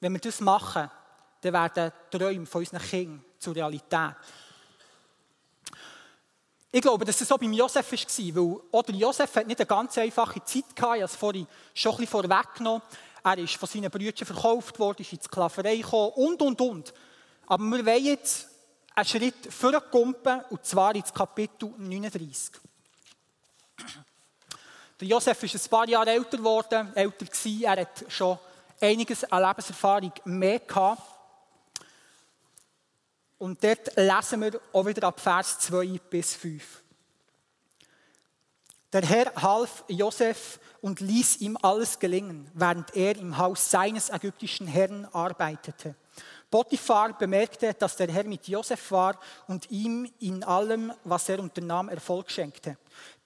Wenn 0.00 0.12
wir 0.12 0.20
das 0.20 0.40
machen, 0.40 0.90
dann 1.40 1.52
werden 1.52 1.92
die 2.12 2.18
Träume 2.18 2.46
von 2.46 2.60
unseren 2.60 2.80
Kindern 2.80 3.24
zur 3.38 3.54
Realität. 3.54 4.14
Ich 6.72 6.80
glaube, 6.80 7.04
dass 7.04 7.20
es 7.20 7.26
so 7.26 7.36
beim 7.36 7.52
Josef 7.52 7.90
war, 7.90 7.98
weil 7.98 8.60
auch 8.70 8.88
Josef 8.88 9.34
hat 9.34 9.46
nicht 9.46 9.58
eine 9.58 9.66
ganz 9.66 9.98
einfache 9.98 10.44
Zeit 10.44 10.76
gehabt, 10.76 10.96
ich 10.96 11.02
habe 11.02 11.04
es 11.04 11.16
vorhin 11.16 11.46
schon 11.74 11.92
ein 11.92 11.98
bisschen 11.98 12.10
vorweggenommen. 12.10 12.82
Er 13.22 13.38
ist 13.38 13.56
von 13.56 13.68
seinen 13.68 13.90
Brüdern 13.90 14.26
verkauft 14.26 14.78
worden, 14.78 15.02
ist 15.02 15.12
in 15.12 15.18
die 15.18 15.24
Sklaverei 15.24 15.76
gekommen 15.76 16.12
und, 16.16 16.40
und, 16.42 16.60
und. 16.60 16.94
Aber 17.46 17.64
wir 17.64 17.84
wollen 17.84 18.04
jetzt 18.04 18.48
einen 18.94 19.06
Schritt 19.06 19.52
vorkumpen, 19.52 20.40
und 20.50 20.64
zwar 20.64 20.94
ins 20.94 21.12
Kapitel 21.12 21.72
39. 21.76 22.54
Der 25.00 25.08
Josef 25.08 25.42
ist 25.42 25.54
ein 25.54 25.70
paar 25.70 25.88
Jahre 25.88 26.10
älter 26.10 26.36
geworden, 26.36 26.92
älter 26.94 27.24
gewesen, 27.24 27.62
er 27.64 27.80
hat 27.80 28.04
schon 28.08 28.38
einiges 28.80 29.24
an 29.24 29.42
Lebenserfahrung 29.42 30.12
mehr 30.24 30.60
gehabt. 30.60 31.02
Und 33.38 33.64
dort 33.64 33.96
lesen 33.96 34.42
wir 34.42 34.60
auch 34.72 34.84
wieder 34.84 35.06
ab 35.06 35.18
Vers 35.18 35.58
2 35.60 35.98
bis 36.10 36.36
5. 36.36 36.82
Der 38.92 39.02
Herr 39.02 39.32
half 39.36 39.84
Josef 39.86 40.58
und 40.80 40.98
ließ 40.98 41.36
ihm 41.42 41.56
alles 41.62 42.00
gelingen, 42.00 42.50
während 42.54 42.96
er 42.96 43.16
im 43.16 43.38
Haus 43.38 43.70
seines 43.70 44.10
ägyptischen 44.10 44.66
Herrn 44.66 45.04
arbeitete. 45.12 45.94
Potiphar 46.50 47.16
bemerkte, 47.16 47.72
dass 47.74 47.94
der 47.94 48.10
Herr 48.10 48.24
mit 48.24 48.48
Josef 48.48 48.90
war 48.90 49.16
und 49.46 49.70
ihm 49.70 50.10
in 50.18 50.42
allem, 50.42 50.92
was 51.04 51.28
er 51.28 51.38
unternahm, 51.38 51.88
Erfolg 51.88 52.28
schenkte. 52.32 52.76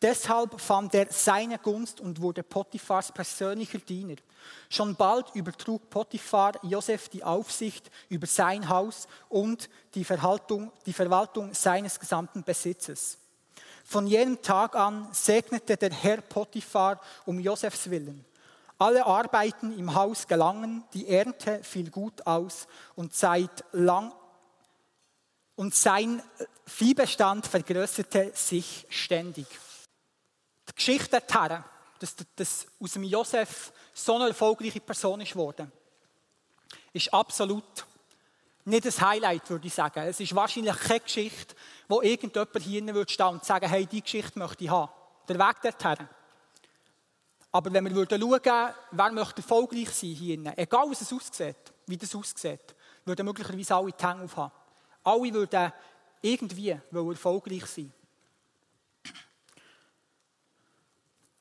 Deshalb 0.03 0.61
fand 0.61 0.95
er 0.95 1.07
seine 1.09 1.59
Gunst 1.59 1.99
und 1.99 2.21
wurde 2.21 2.43
Potiphars 2.43 3.11
persönlicher 3.11 3.79
Diener. 3.79 4.17
Schon 4.69 4.95
bald 4.95 5.35
übertrug 5.35 5.89
Potiphar 5.89 6.63
Josef 6.63 7.09
die 7.09 7.25
Aufsicht 7.25 7.91
über 8.11 8.27
sein 8.27 8.69
Haus 8.69 9.09
und 9.31 9.71
die 9.95 10.05
die 10.05 10.93
Verwaltung 10.93 11.55
seines 11.55 11.99
gesamten 11.99 12.43
Besitzes. 12.43 13.17
Von 13.95 14.09
jenem 14.09 14.43
Tag 14.43 14.75
an 14.75 15.07
segnete 15.13 15.77
der 15.77 15.93
Herr 15.93 16.21
Potiphar 16.21 17.01
um 17.27 17.39
Josefs 17.39 17.89
Willen. 17.89 18.25
Alle 18.77 19.07
Arbeiten 19.07 19.79
im 19.79 19.95
Haus 19.95 20.27
gelangen, 20.27 20.83
die 20.93 21.07
Ernte 21.07 21.63
fiel 21.63 21.93
gut 21.93 22.27
aus 22.27 22.67
und, 22.97 23.15
seit 23.15 23.65
lang, 23.71 24.13
und 25.55 25.77
sein 25.77 26.21
Viehbestand 26.67 27.47
vergrößerte 27.47 28.33
sich 28.35 28.85
ständig. 28.89 29.47
Die 30.69 30.75
Geschichte 30.75 31.11
der 31.11 31.21
dass, 32.01 32.17
dass 32.35 32.67
aus 32.81 32.95
dem 32.95 33.05
Josef 33.05 33.73
so 33.93 34.17
eine 34.17 34.27
erfolgreiche 34.27 34.81
Person 34.81 35.21
ist 35.21 35.37
ist 36.93 37.15
absolut 37.15 37.87
nicht 38.65 38.87
ein 38.87 39.09
Highlight, 39.09 39.51
würde 39.51 39.67
ich 39.67 39.75
sagen. 39.75 40.05
Es 40.05 40.21
ist 40.21 40.35
wahrscheinlich 40.35 40.77
keine 40.77 41.01
Geschichte, 41.01 41.55
wo 41.89 42.01
irgendjemand 42.01 42.57
hier 42.63 42.95
würde 42.95 43.27
und 43.27 43.45
sagen, 43.45 43.69
hey, 43.69 43.87
diese 43.87 44.03
Geschichte 44.03 44.39
möchte 44.39 44.65
ich 44.65 44.71
haben. 44.71 44.91
Der 45.29 45.39
Weg 45.39 45.61
dorthin. 45.63 46.09
Aber 47.53 47.73
wenn 47.73 47.85
wir 47.85 48.07
schauen 48.07 48.21
würden, 48.21 48.75
wer 48.91 49.13
möchte 49.13 49.43
erfolgreich 49.43 49.91
sein 49.91 50.11
hier, 50.11 50.59
egal 50.59 50.91
was 50.91 51.03
es 51.03 51.13
aussieht, 51.13 51.73
wie 51.87 51.97
das 51.97 52.15
aussieht, 52.15 52.75
würden 53.05 53.27
möglicherweise 53.27 53.75
alle 53.77 53.93
die 53.93 54.05
Hänge 54.05 54.25
aufhaben. 54.25 54.53
Alle 55.05 55.35
würden 55.35 55.73
irgendwie 56.23 56.71
erfolgreich 56.93 57.67
sein. 57.67 57.93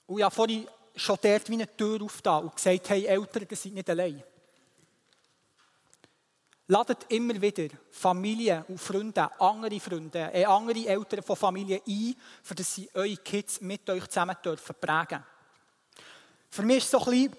Und 0.06 0.22
habe 0.22 0.36
vorhin 0.36 0.68
schon 0.96 1.18
dort 1.22 1.50
wie 1.50 1.54
eine 1.54 1.76
Tür 1.76 2.02
aufgetan 2.02 2.44
und 2.44 2.56
gesagt, 2.56 2.90
hey 2.90 3.06
Eltern, 3.06 3.48
ihr 3.50 3.58
seid 3.58 3.74
nicht 3.74 3.90
allein. 3.90 4.22
Ladet 6.68 7.06
immer 7.10 7.42
wieder 7.42 7.68
Familien 7.92 8.64
und 8.70 8.80
Freunde, 8.80 9.30
andere 9.40 9.80
Freunde, 9.80 10.32
äh, 10.34 10.46
andere 10.46 10.88
Eltern 10.88 11.22
von 11.22 11.36
Familien 11.36 11.82
ein, 11.86 12.16
für 12.42 12.56
dass 12.56 12.76
sie 12.76 12.90
eure 12.94 13.18
Kids 13.18 13.60
mit 13.62 13.90
euch 13.90 14.08
zusammen 14.08 14.38
dürfen 14.44 14.76
prägen. 14.80 15.24
Für 16.50 16.64
mich 16.64 16.78
ist 16.78 16.92
so 16.92 17.00
ein, 17.00 17.06
bisschen 17.06 17.34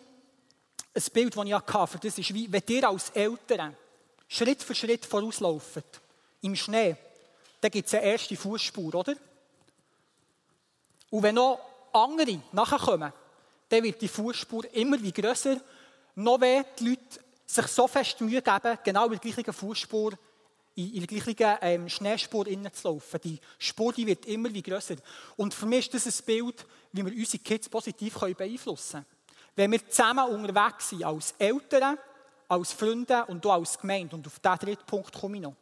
ein 0.94 1.02
Bild, 1.12 1.36
das 1.36 1.44
ich 1.46 1.74
hatte. 1.74 1.98
Das 1.98 2.18
ist 2.18 2.34
wie, 2.34 2.52
wenn 2.52 2.62
ihr 2.68 2.88
als 2.88 3.10
Eltern 3.10 3.76
Schritt 4.28 4.62
für 4.62 4.74
Schritt 4.74 5.06
vorauslaufen, 5.06 5.82
im 6.42 6.54
Schnee, 6.56 6.96
dann 7.60 7.70
gibt 7.70 7.88
es 7.88 7.94
eine 7.94 8.04
erste 8.04 8.36
Fußspur, 8.36 8.94
oder? 8.94 9.14
Und 11.10 11.22
wenn 11.22 11.34
noch 11.34 11.60
andere 11.92 12.40
nachkommen, 12.52 13.12
dann 13.68 13.82
wird 13.82 14.02
die 14.02 14.08
Fußspur 14.08 14.72
immer 14.74 15.00
wie 15.00 15.12
grösser, 15.12 15.56
noch 16.16 16.40
wenn 16.40 16.64
die 16.78 16.88
Leute 16.90 17.20
sich 17.46 17.66
so 17.66 17.86
fest 17.86 18.20
Mühe 18.20 18.42
geben, 18.42 18.78
genau 18.82 19.06
in 19.06 19.18
der 19.18 19.20
gleichen 19.20 19.52
Fußspur, 19.52 20.12
in 20.76 21.06
der 21.06 21.20
gleichen 21.20 21.58
ähm, 21.60 21.88
Schneespur 21.88 22.46
zu 22.46 22.88
laufen. 22.88 23.20
Die 23.22 23.40
Spur 23.58 23.92
die 23.92 24.06
wird 24.06 24.26
immer 24.26 24.52
wie 24.52 24.62
grösser. 24.62 24.96
Und 25.36 25.54
für 25.54 25.66
mich 25.66 25.92
ist 25.92 26.06
das 26.06 26.20
ein 26.20 26.26
Bild, 26.26 26.66
wie 26.92 27.04
wir 27.04 27.12
unsere 27.12 27.42
Kids 27.42 27.68
positiv 27.68 28.14
beeinflussen 28.14 28.92
können. 28.92 29.06
Wenn 29.56 29.72
wir 29.72 29.88
zusammen 29.88 30.30
unterwegs 30.30 30.88
sind, 30.88 31.04
als 31.04 31.34
Eltern, 31.38 31.96
als 32.48 32.72
Freunde 32.72 33.24
und 33.26 33.46
auch 33.46 33.52
als 33.52 33.78
Gemeinde, 33.78 34.16
und 34.16 34.26
auf 34.26 34.40
diesen 34.40 34.58
dritten 34.58 34.86
Punkt 34.86 35.12
komme 35.12 35.36
ich 35.36 35.42
noch, 35.42 35.54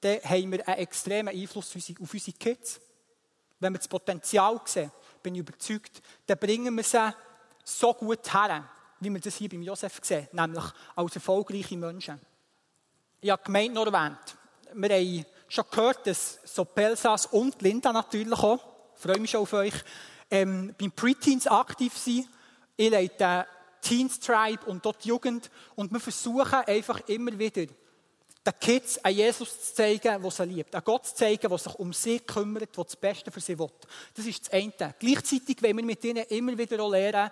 dann 0.00 0.18
haben 0.24 0.52
wir 0.52 0.68
einen 0.68 0.78
extremen 0.78 1.34
Einfluss 1.34 1.76
auf 1.76 2.12
unsere 2.12 2.36
Kids. 2.36 2.80
Wenn 3.60 3.72
wir 3.72 3.78
das 3.78 3.86
Potenzial 3.86 4.60
sehen, 4.64 4.90
bin 5.22 5.36
ich 5.36 5.40
überzeugt, 5.40 6.02
dann 6.26 6.38
bringen 6.38 6.76
wir 6.76 6.82
sie 6.82 7.14
so 7.62 7.94
gut 7.94 8.32
her, 8.34 8.68
wie 9.02 9.10
wir 9.10 9.20
das 9.20 9.36
hier 9.36 9.48
beim 9.48 9.62
Josef 9.62 10.00
sehen, 10.02 10.28
nämlich 10.32 10.64
als 10.94 11.14
erfolgreiche 11.14 11.76
Menschen. 11.76 12.20
Ich 13.20 13.30
habe 13.30 13.42
die 13.42 13.46
Gemeinde 13.46 13.74
noch 13.74 13.86
erwähnt. 13.86 14.36
Wir 14.74 14.88
haben 14.90 15.26
schon 15.48 15.64
gehört, 15.70 16.06
dass 16.06 16.38
so 16.44 16.64
Pelsas 16.64 17.26
und 17.26 17.60
Linda 17.62 17.92
natürlich 17.92 18.32
auch, 18.32 18.58
freue 18.94 19.18
mich 19.18 19.30
schon 19.30 19.42
auf 19.42 19.52
euch, 19.52 19.74
ähm, 20.30 20.74
beim 20.78 20.92
Preteens 20.92 21.46
aktiv 21.46 21.96
sind. 21.96 22.28
Ich 22.76 22.90
leite 22.90 23.46
Teens 23.80 24.20
Tribe 24.20 24.64
und 24.66 24.84
dort 24.84 25.04
die 25.04 25.08
Jugend 25.08 25.50
und 25.74 25.92
wir 25.92 26.00
versuchen 26.00 26.60
einfach 26.66 27.00
immer 27.08 27.36
wieder, 27.38 27.66
den 28.44 28.54
Kids 28.60 28.98
an 29.04 29.14
Jesus 29.14 29.68
zu 29.68 29.74
zeigen, 29.74 30.22
der 30.22 30.30
sie 30.30 30.44
liebt. 30.44 30.74
An 30.74 30.82
Gott 30.84 31.06
zu 31.06 31.14
zeigen, 31.14 31.48
der 31.48 31.58
sich 31.58 31.74
um 31.76 31.92
sie 31.92 32.20
kümmert, 32.20 32.76
der 32.76 32.84
das 32.84 32.96
Beste 32.96 33.30
für 33.30 33.40
sie 33.40 33.58
will. 33.58 33.70
Das 34.14 34.26
ist 34.26 34.46
das 34.46 34.52
eine. 34.52 34.94
Gleichzeitig 34.98 35.62
wollen 35.62 35.76
wir 35.76 35.84
mit 35.84 36.02
ihnen 36.04 36.24
immer 36.24 36.56
wieder 36.58 36.82
auch 36.82 36.90
lernen, 36.90 37.30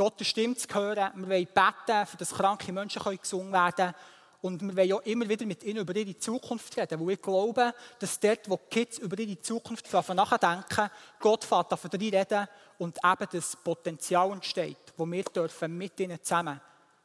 Gottes 0.00 0.28
Stimme 0.28 0.56
zu 0.56 0.66
hören. 0.72 1.12
Wir 1.14 1.28
wollen 1.28 1.46
beten, 1.46 2.06
für 2.06 2.16
dass 2.16 2.30
kranke 2.30 2.72
Menschen 2.72 3.02
gesungen 3.18 3.52
werden 3.52 3.74
können. 3.74 3.94
Und 4.40 4.62
wir 4.62 4.74
wollen 4.74 4.92
auch 4.94 5.02
immer 5.02 5.28
wieder 5.28 5.44
mit 5.44 5.62
ihnen 5.62 5.80
über 5.80 5.94
ihre 5.94 6.16
Zukunft 6.16 6.74
reden, 6.78 6.98
weil 6.98 7.12
ich 7.12 7.20
glaube, 7.20 7.74
dass 7.98 8.18
dort, 8.18 8.48
wo 8.48 8.56
die 8.56 8.70
Kids 8.70 8.96
über 8.96 9.18
ihre 9.18 9.38
Zukunft 9.42 9.92
nachdenken, 9.92 10.88
Gott 11.18 11.44
fährt 11.44 11.72
davon 11.72 11.90
reden 11.90 12.48
und 12.78 12.96
eben 12.96 13.28
das 13.30 13.54
Potenzial 13.56 14.32
entsteht, 14.32 14.94
wo 14.96 15.04
wir 15.04 15.22
dürfen 15.22 15.76
mit 15.76 16.00
ihnen 16.00 16.18
zusammen 16.22 16.58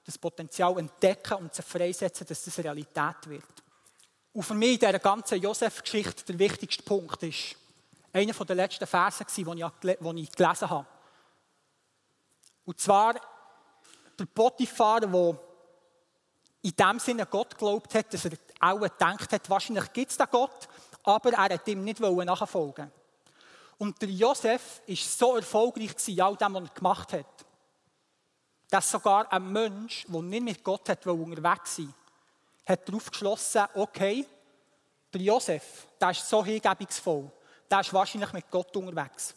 das 0.05 0.17
Potenzial 0.17 0.79
entdecken 0.79 1.34
und 1.34 1.53
sie 1.53 1.63
freisetzen, 1.63 2.25
dass 2.25 2.45
das 2.45 2.60
Realität 2.60 3.27
wird. 3.27 3.43
Und 4.31 4.43
für 4.43 4.53
mich 4.53 4.75
in 4.75 4.79
dieser 4.79 4.99
ganzen 4.99 5.41
Josef-Geschichte 5.41 6.23
der 6.31 6.39
wichtigste 6.39 6.84
Punkt 6.84 7.21
ist 7.23 7.58
einer 8.13 8.31
der 8.31 8.55
letzten 8.55 8.88
Verse, 8.88 9.25
den 9.36 10.17
ich 10.17 10.31
gelesen 10.31 10.69
habe. 10.69 10.94
Und 12.65 12.80
zwar 12.80 13.15
der 14.17 14.25
Potiphar, 14.25 15.01
der 15.01 15.39
in 16.62 16.75
dem 16.75 16.99
Sinne 16.99 17.25
Gott 17.25 17.51
geglaubt 17.51 17.93
hat, 17.93 18.13
dass 18.13 18.25
er 18.25 18.32
auch 18.60 18.80
gedacht 18.80 19.32
hat, 19.32 19.49
wahrscheinlich 19.49 19.93
gibt 19.93 20.12
es 20.12 20.17
den 20.17 20.28
Gott, 20.32 20.67
aber 21.04 21.32
er 21.32 21.54
hat 21.54 21.67
ihm 21.67 21.84
nicht 21.84 21.99
nachfolgen 21.99 22.91
Und 23.78 24.01
der 24.01 24.10
Josef 24.10 24.82
war 24.88 24.95
so 24.95 25.36
erfolgreich 25.36 25.91
in 26.08 26.21
all 26.21 26.36
dem, 26.36 26.54
was 26.56 26.63
er 26.63 26.73
gemacht 26.73 27.13
hat, 27.13 27.45
dass 28.69 28.89
sogar 28.89 29.32
ein 29.32 29.51
Mensch, 29.51 30.06
der 30.08 30.21
nicht 30.21 30.43
mit 30.43 30.63
Gott 30.63 30.89
hat, 30.89 31.06
unterwegs 31.06 31.75
sein 31.75 31.93
hat 32.65 32.88
darauf 32.88 33.12
geschlossen, 33.12 33.65
okay, 33.75 34.25
der 35.13 35.21
Josef, 35.21 35.88
der 35.99 36.12
ist 36.12 36.28
so 36.28 36.43
hingebungsvoll, 36.43 37.32
der 37.69 37.80
ist 37.82 37.93
wahrscheinlich 37.93 38.34
mit 38.34 38.49
Gott 38.49 38.75
unterwegs. 38.75 39.36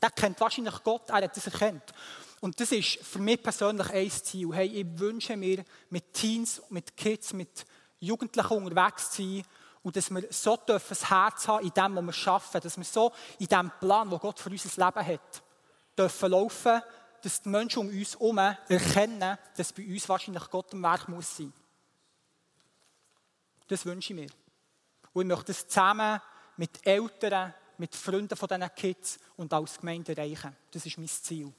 Der 0.00 0.10
kennt 0.10 0.40
wahrscheinlich 0.40 0.82
Gott, 0.82 1.08
er 1.08 1.22
hat 1.22 1.36
das 1.36 1.46
erkannt. 1.46 1.94
Und 2.40 2.60
das 2.60 2.70
ist 2.72 2.98
für 3.02 3.18
mich 3.18 3.42
persönlich 3.42 3.90
ein 3.90 4.10
Ziel. 4.10 4.52
Hey, 4.52 4.66
ich 4.66 4.98
wünsche 4.98 5.36
mir, 5.36 5.64
mit 5.90 6.12
Teens, 6.12 6.62
mit 6.68 6.96
Kids, 6.96 7.32
mit 7.32 7.64
Jugendlichen 7.98 8.52
unterwegs 8.52 9.10
zu 9.10 9.22
sein 9.22 9.44
und 9.82 9.96
dass 9.96 10.10
wir 10.10 10.24
so 10.30 10.58
das 10.66 11.08
Herz 11.08 11.48
haben 11.48 11.64
in 11.64 11.72
dem, 11.72 11.96
was 11.96 12.04
wir 12.04 12.12
schaffen, 12.12 12.60
dass 12.60 12.76
wir 12.76 12.84
so 12.84 13.12
in 13.38 13.46
dem 13.46 13.70
Plan, 13.80 14.10
wo 14.10 14.18
Gott 14.18 14.38
für 14.40 14.50
unser 14.50 14.84
Leben 14.84 15.06
hat, 15.06 15.42
dürfen 15.96 16.30
laufen, 16.30 16.82
dass 17.22 17.42
die 17.42 17.48
Menschen 17.48 17.78
um 17.80 17.88
uns 17.88 18.14
herum 18.14 18.38
erkennen, 18.38 19.38
dass 19.56 19.72
bei 19.72 19.86
uns 19.86 20.08
wahrscheinlich 20.08 20.50
Gott 20.50 20.72
im 20.72 20.82
Werk 20.82 21.08
muss 21.08 21.36
sein. 21.36 21.52
Das 23.68 23.86
wünsche 23.86 24.12
ich 24.12 24.20
mir. 24.20 24.28
Und 25.12 25.22
ich 25.22 25.28
möchte 25.28 25.46
das 25.46 25.66
zusammen 25.66 26.20
mit 26.56 26.86
Eltern, 26.86 27.54
mit 27.78 27.94
Freunden 27.94 28.36
von 28.36 28.48
diesen 28.48 28.74
Kids 28.74 29.18
und 29.36 29.52
als 29.52 29.78
Gemeinde 29.78 30.16
erreichen. 30.16 30.54
Das 30.70 30.84
ist 30.86 30.98
mein 30.98 31.08
Ziel. 31.08 31.52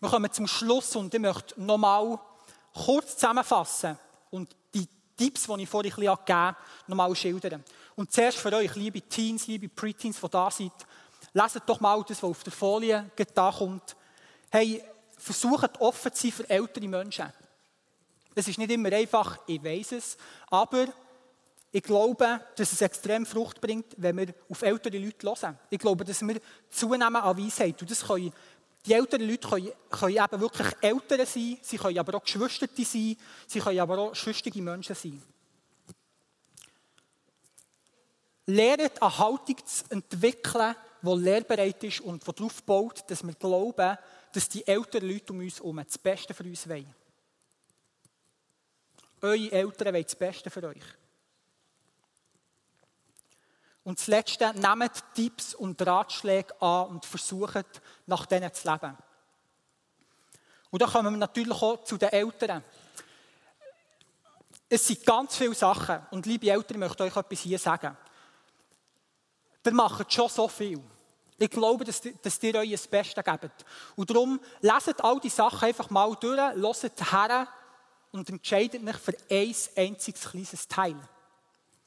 Wir 0.00 0.10
kommen 0.10 0.32
zum 0.32 0.46
Schluss 0.46 0.96
und 0.96 1.12
ich 1.14 1.20
möchte 1.20 1.60
nochmal 1.60 2.18
kurz 2.72 3.14
zusammenfassen 3.14 3.98
und 4.30 4.54
die 4.74 4.86
Tipps, 5.16 5.46
die 5.46 5.62
ich 5.62 5.68
vorhin 5.68 5.92
ein 5.92 5.96
bisschen 5.96 6.16
gegeben 6.16 6.38
habe, 6.38 6.56
nochmal 6.86 7.14
schildern. 7.16 7.64
Und 7.96 8.12
zuerst 8.12 8.38
für 8.38 8.52
euch, 8.52 8.74
liebe 8.74 9.00
Teens, 9.00 9.46
liebe 9.46 9.68
Preteens, 9.68 10.20
die 10.20 10.28
da 10.28 10.50
sind, 10.50 10.72
leset 11.32 11.62
doch 11.66 11.80
mal 11.80 12.02
das, 12.02 12.22
was 12.22 12.30
auf 12.30 12.42
der 12.42 12.52
Folie 12.52 13.10
da 13.34 13.52
kommt. 13.52 13.96
Hey, 14.50 14.82
versucht 15.16 15.80
offen 15.80 16.12
zu 16.12 16.22
sein 16.22 16.32
für 16.32 16.50
ältere 16.50 16.88
Menschen. 16.88 17.32
Es 18.34 18.48
ist 18.48 18.58
nicht 18.58 18.70
immer 18.70 18.92
einfach, 18.92 19.38
ich 19.46 19.62
weiß 19.62 19.92
es, 19.92 20.16
aber 20.48 20.86
ich 21.74 21.82
glaube, 21.82 22.40
dass 22.54 22.70
es 22.70 22.80
extrem 22.82 23.26
Frucht 23.26 23.60
bringt, 23.60 23.96
wenn 23.96 24.16
wir 24.16 24.32
auf 24.48 24.62
ältere 24.62 24.96
Leute 24.96 25.26
hören. 25.26 25.58
Ich 25.68 25.80
glaube, 25.80 26.04
dass 26.04 26.22
wir 26.22 26.40
zunehmen 26.70 27.16
an 27.16 27.36
Weisheit. 27.36 27.82
Und 27.82 27.90
das 27.90 28.06
können 28.06 28.32
die 28.86 28.92
älteren 28.92 29.28
Leute 29.28 29.48
können, 29.48 29.72
können 29.90 30.16
eben 30.16 30.40
wirklich 30.40 30.68
Eltern 30.80 31.26
sein, 31.26 31.58
sie 31.60 31.76
können 31.76 31.98
aber 31.98 32.16
auch 32.16 32.22
Geschwister 32.22 32.68
sein, 32.76 33.16
sie 33.48 33.58
können 33.58 33.80
aber 33.80 33.98
auch 33.98 34.14
schwüstige 34.14 34.62
Menschen 34.62 34.94
sein. 34.94 35.20
Lernt 38.46 39.02
eine 39.02 39.18
Haltung 39.18 39.56
zu 39.66 39.84
entwickeln, 39.88 40.76
der 41.02 41.16
lehrbereit 41.16 41.82
ist 41.82 42.02
und 42.02 42.24
der 42.24 42.34
darauf 42.34 42.62
baut, 42.62 43.02
dass 43.08 43.26
wir 43.26 43.34
glauben, 43.34 43.98
dass 44.32 44.48
die 44.48 44.64
älteren 44.64 45.08
Leute 45.08 45.32
um 45.32 45.40
uns 45.40 45.58
herum 45.58 45.82
das 45.84 45.98
Beste 45.98 46.34
für 46.34 46.44
uns 46.44 46.68
wollen. 46.68 46.94
Eure 49.22 49.50
Eltern 49.50 49.92
wollen 49.92 50.04
das 50.04 50.14
Beste 50.14 50.50
für 50.50 50.62
euch. 50.68 51.03
Und 53.84 53.98
das 53.98 54.06
Letzte, 54.06 54.52
nehmt 54.54 55.04
Tipps 55.14 55.54
und 55.54 55.80
Ratschläge 55.86 56.60
an 56.60 56.86
und 56.88 57.04
versucht, 57.04 57.82
nach 58.06 58.24
denen 58.26 58.52
zu 58.52 58.70
leben. 58.70 58.96
Und 60.70 60.82
da 60.82 60.86
kommen 60.86 61.12
wir 61.12 61.18
natürlich 61.18 61.62
auch 61.62 61.84
zu 61.84 61.96
den 61.98 62.08
Eltern. 62.08 62.64
Es 64.68 64.86
sind 64.86 65.04
ganz 65.04 65.36
viele 65.36 65.54
Sachen. 65.54 66.00
Und 66.10 66.26
liebe 66.26 66.50
Eltern, 66.50 66.76
ich 66.76 66.88
möchte 66.88 67.04
euch 67.04 67.16
etwas 67.16 67.40
hier 67.40 67.58
sagen. 67.58 67.96
Ihr 69.64 69.72
macht 69.72 70.12
schon 70.12 70.28
so 70.28 70.48
viel. 70.48 70.82
Ich 71.38 71.50
glaube, 71.50 71.84
dass, 71.84 72.00
dass 72.22 72.42
ihr 72.42 72.54
euch 72.54 72.72
das 72.72 72.88
Beste 72.88 73.22
gebt. 73.22 73.64
Und 73.96 74.10
darum, 74.10 74.40
leset 74.60 75.02
all 75.02 75.20
die 75.20 75.28
Sachen 75.28 75.68
einfach 75.68 75.90
mal 75.90 76.14
durch, 76.18 76.38
hört 76.38 77.12
her 77.12 77.48
und 78.12 78.28
entscheidet 78.30 78.86
euch 78.86 78.96
für 78.96 79.14
ein 79.30 79.54
einziges 79.76 80.30
kleines 80.30 80.68
Teil. 80.68 80.96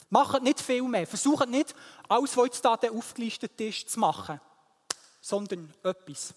Macht 0.09 0.41
nicht 0.41 0.61
viel 0.61 0.83
mehr. 0.83 1.05
Versucht 1.05 1.49
nicht, 1.49 1.75
alles, 2.07 2.37
was 2.37 2.45
jetzt 2.45 2.65
da 2.65 2.75
aufgelistet 2.75 3.59
ist, 3.59 3.89
zu 3.89 3.99
machen, 3.99 4.39
sondern 5.21 5.73
etwas. 5.83 6.33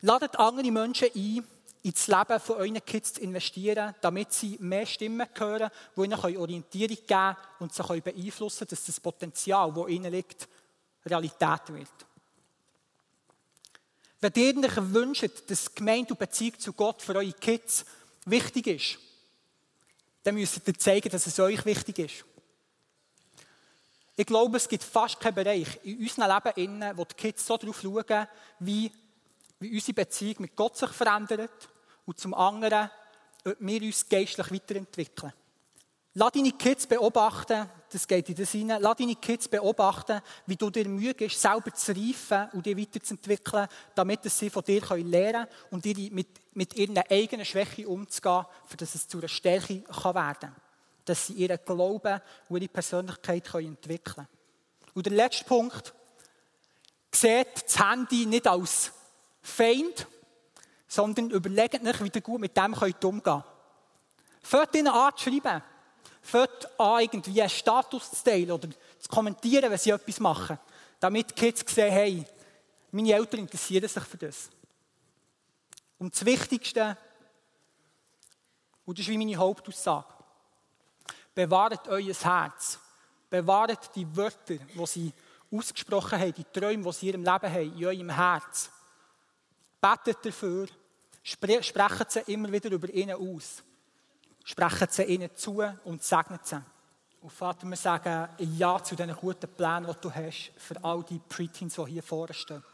Ladet 0.00 0.38
andere 0.38 0.70
Menschen 0.70 1.08
ein, 1.14 1.46
ins 1.82 2.06
Leben 2.06 2.40
von 2.40 2.56
euren 2.56 2.84
Kids 2.84 3.14
zu 3.14 3.20
investieren, 3.20 3.94
damit 4.00 4.32
sie 4.32 4.56
mehr 4.60 4.86
Stimmen 4.86 5.26
hören, 5.34 5.70
die 5.96 6.00
ihnen 6.00 6.18
Orientierung 6.18 6.96
geben 6.96 7.06
können 7.06 7.36
und 7.58 7.74
sie 7.74 8.00
beeinflussen 8.00 8.58
können, 8.58 8.70
dass 8.70 8.86
das 8.86 9.00
Potenzial, 9.00 9.72
das 9.72 9.88
ihnen 9.88 10.12
liegt, 10.12 10.48
Realität 11.04 11.68
wird. 11.68 11.88
Wenn 14.20 14.32
ihr 14.36 14.64
euch 14.64 14.76
wünscht, 14.76 15.50
dass 15.50 15.74
Gemeinde 15.74 16.14
und 16.14 16.18
Beziehung 16.20 16.58
zu 16.58 16.72
Gott 16.72 17.02
für 17.02 17.16
eure 17.16 17.32
Kids 17.32 17.84
wichtig 18.24 18.66
ist, 18.68 18.98
dann 20.22 20.36
müsst 20.36 20.66
ihr 20.66 20.78
zeigen, 20.78 21.10
dass 21.10 21.26
es 21.26 21.40
euch 21.40 21.64
wichtig 21.64 21.98
ist. 21.98 22.24
Ich 24.22 24.26
glaube, 24.26 24.56
es 24.56 24.68
gibt 24.68 24.84
fast 24.84 25.18
keinen 25.18 25.34
Bereich 25.34 25.80
in 25.82 25.98
unserem 25.98 26.40
Leben, 26.54 26.96
wo 26.96 27.04
die 27.04 27.14
Kids 27.16 27.44
so 27.44 27.56
darauf 27.56 27.80
schauen, 27.80 28.28
wie, 28.60 28.88
wie 29.58 29.74
unsere 29.74 29.94
Beziehung 29.94 30.36
mit 30.38 30.54
Gott 30.54 30.76
sich 30.76 30.90
verändert 30.90 31.68
und 32.06 32.20
zum 32.20 32.32
anderen, 32.32 32.88
ob 33.44 33.56
wir 33.58 33.82
uns 33.82 34.08
geistlich 34.08 34.52
weiterentwickeln. 34.52 35.32
Lass 36.14 36.30
deine 36.30 36.52
Kids 36.52 36.86
beobachten, 36.86 37.68
das 37.90 38.06
geht 38.06 38.28
in 38.28 38.36
das 38.36 38.52
hinein, 38.52 38.80
lass 38.80 38.96
deine 38.96 39.16
Kids 39.16 39.48
beobachten, 39.48 40.20
wie 40.46 40.54
du 40.54 40.70
dir 40.70 40.86
Mühe 40.88 41.14
gibst, 41.14 41.40
selber 41.40 41.74
zu 41.74 41.90
reifen 41.90 42.48
und 42.52 42.64
dich 42.64 42.78
weiterzuentwickeln, 42.78 43.66
damit 43.92 44.22
sie 44.30 44.50
von 44.50 44.62
dir 44.62 44.82
lernen 44.98 45.48
können 45.48 45.48
und 45.72 46.12
mit, 46.12 46.28
mit 46.54 46.76
ihren 46.76 46.98
eigenen 46.98 47.44
Schwächen 47.44 47.86
umzugehen, 47.86 48.46
dass 48.76 48.94
es 48.94 49.08
zu 49.08 49.18
einer 49.18 49.26
Stärke 49.26 49.82
werden 49.82 50.38
kann. 50.38 50.54
Dass 51.04 51.26
sie 51.26 51.34
ihren 51.34 51.58
Glauben 51.64 52.20
und 52.48 52.62
ihre 52.62 52.72
Persönlichkeit 52.72 53.54
entwickeln 53.54 54.14
können. 54.16 54.28
Und 54.94 55.06
der 55.06 55.12
letzte 55.12 55.44
Punkt, 55.44 55.94
seht 57.14 57.64
das 57.64 57.78
Handy 57.78 58.26
nicht 58.26 58.46
als 58.46 58.92
Feind, 59.42 60.06
sondern 60.86 61.30
überlegt 61.30 61.86
euch, 61.86 62.00
wie 62.02 62.10
ihr 62.14 62.20
gut 62.20 62.40
mit 62.40 62.56
dem 62.56 62.74
umgehen 62.74 63.22
könnt. 63.22 63.44
Fängt 64.42 64.74
ihnen 64.74 64.88
an 64.88 65.12
zu 65.16 65.24
schreiben. 65.24 65.62
Fängt 66.20 66.80
an, 66.80 67.00
irgendwie 67.00 67.40
einen 67.40 67.50
Status 67.50 68.10
zu 68.10 68.24
teilen 68.24 68.52
oder 68.52 68.68
zu 68.98 69.08
kommentieren, 69.08 69.70
wenn 69.70 69.78
sie 69.78 69.90
etwas 69.90 70.20
machen. 70.20 70.58
Damit 71.00 71.30
die 71.30 71.34
Kids 71.34 71.74
sehen, 71.74 71.92
hey, 71.92 72.24
meine 72.90 73.12
Eltern 73.12 73.40
interessieren 73.40 73.88
sich 73.88 74.02
für 74.04 74.18
das. 74.18 74.50
Und 75.98 76.14
das 76.14 76.24
Wichtigste, 76.24 76.96
und 78.84 78.98
das 78.98 79.04
ist 79.04 79.10
wie 79.10 79.18
meine 79.18 79.36
Hauptaussage, 79.36 80.06
bewahrt 81.34 81.88
euer 81.88 82.14
Herz. 82.14 82.78
Bewahrt 83.28 83.94
die 83.94 84.16
Wörter, 84.16 84.56
die 84.56 84.86
sie 84.86 85.12
ausgesprochen 85.50 86.18
haben, 86.18 86.34
die 86.34 86.44
Träume, 86.44 86.82
die 86.82 86.92
sie 86.92 87.08
in 87.08 87.24
ihrem 87.24 87.32
Leben 87.32 87.54
haben, 87.54 87.78
in 87.78 87.86
eurem 87.86 88.10
Herz. 88.10 88.70
Betet 89.80 90.24
dafür, 90.24 90.68
Sprechen 91.22 92.06
sie 92.08 92.32
immer 92.32 92.50
wieder 92.50 92.70
über 92.70 92.88
ihnen 92.92 93.14
aus. 93.14 93.62
Sprechen 94.44 94.88
sie 94.90 95.04
ihnen 95.04 95.30
zu 95.36 95.62
und 95.84 96.02
segnen 96.02 96.40
sie. 96.42 96.60
Und 97.20 97.32
Vater, 97.32 97.66
wir 97.68 97.76
sagen 97.76 98.28
Ja 98.38 98.82
zu 98.82 98.96
diesen 98.96 99.14
guten 99.14 99.48
Plänen, 99.48 99.86
die 99.86 100.00
du 100.00 100.12
hast 100.12 100.50
für 100.56 100.82
all 100.82 101.04
die 101.04 101.20
Preteens, 101.20 101.76
die 101.76 101.86
hier 101.86 102.02
vorne 102.02 102.34
stehen. 102.34 102.64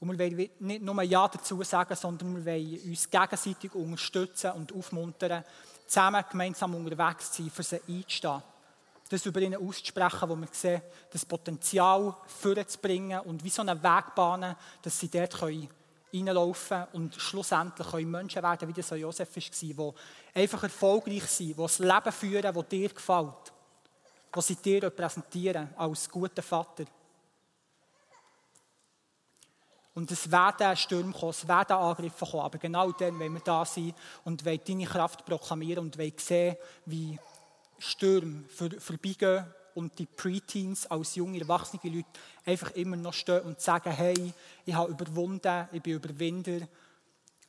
Und 0.00 0.18
wir 0.18 0.18
wollen 0.18 0.50
nicht 0.58 0.82
nur 0.82 1.02
Ja 1.02 1.28
dazu 1.28 1.62
sagen, 1.62 1.94
sondern 1.94 2.44
wir 2.44 2.52
wollen 2.52 2.80
uns 2.90 3.08
gegenseitig 3.08 3.72
unterstützen 3.72 4.50
und 4.52 4.72
aufmuntern, 4.72 5.44
zusammen 5.86 6.24
gemeinsam 6.30 6.74
unterwegs 6.74 7.32
zu 7.32 7.42
sein, 7.42 7.50
für 7.50 7.62
sie 7.62 7.80
einzustehen. 7.88 8.42
Das 9.08 9.26
über 9.26 9.40
ihnen 9.40 9.60
auszusprechen, 9.60 10.28
wo 10.28 10.36
wir 10.36 10.48
sehen, 10.50 10.82
das 11.10 11.26
Potenzial 11.26 12.16
vorzubringen 12.26 13.20
und 13.20 13.44
wie 13.44 13.50
so 13.50 13.62
eine 13.62 13.80
Wegbahn, 13.82 14.56
dass 14.82 14.98
sie 14.98 15.08
dort 15.10 15.38
können 15.38 15.68
und 16.92 17.14
schlussendlich 17.16 17.88
können 17.88 18.10
Menschen 18.10 18.42
werden, 18.42 18.68
wie 18.68 18.72
das 18.72 18.88
so 18.88 18.94
Josef 18.94 19.36
war, 19.36 19.92
die 20.34 20.40
einfach 20.40 20.62
erfolgreich 20.62 21.24
sind, 21.24 21.48
die 21.48 21.54
das 21.54 21.78
Leben 21.80 22.12
führen, 22.12 22.54
das 22.54 22.68
dir 22.68 22.88
gefällt, 22.88 23.52
das 24.32 24.46
sie 24.46 24.56
dir 24.56 24.84
repräsentieren 24.84 25.74
als 25.76 26.08
guter 26.08 26.42
Vater. 26.42 26.84
Und 29.94 30.10
es 30.10 30.30
werden 30.30 30.76
Stürme 30.76 31.12
kommen, 31.12 31.30
es 31.30 31.46
werden 31.46 31.76
Angriffe 31.76 32.26
kommen, 32.26 32.42
aber 32.42 32.58
genau 32.58 32.90
dann, 32.92 33.18
wenn 33.18 33.32
wir 33.32 33.40
da 33.40 33.64
sind 33.64 33.94
und 34.24 34.44
deine 34.44 34.86
Kraft 34.86 35.24
proklamieren 35.24 35.84
und 35.84 36.20
sehen, 36.20 36.56
wie 36.86 37.18
Stürme 37.78 38.44
vorbeigehen 38.48 39.44
und 39.74 39.98
die 39.98 40.06
Preteens 40.06 40.86
als 40.86 41.14
junge, 41.14 41.40
erwachsene 41.40 41.80
Leute 41.84 42.08
einfach 42.44 42.70
immer 42.72 42.96
noch 42.96 43.12
stehen 43.12 43.42
und 43.42 43.60
sagen, 43.60 43.90
hey, 43.90 44.32
ich 44.64 44.74
habe 44.74 44.90
überwunden, 44.90 45.68
ich 45.72 45.82
bin 45.82 45.94
Überwinder 45.94 46.66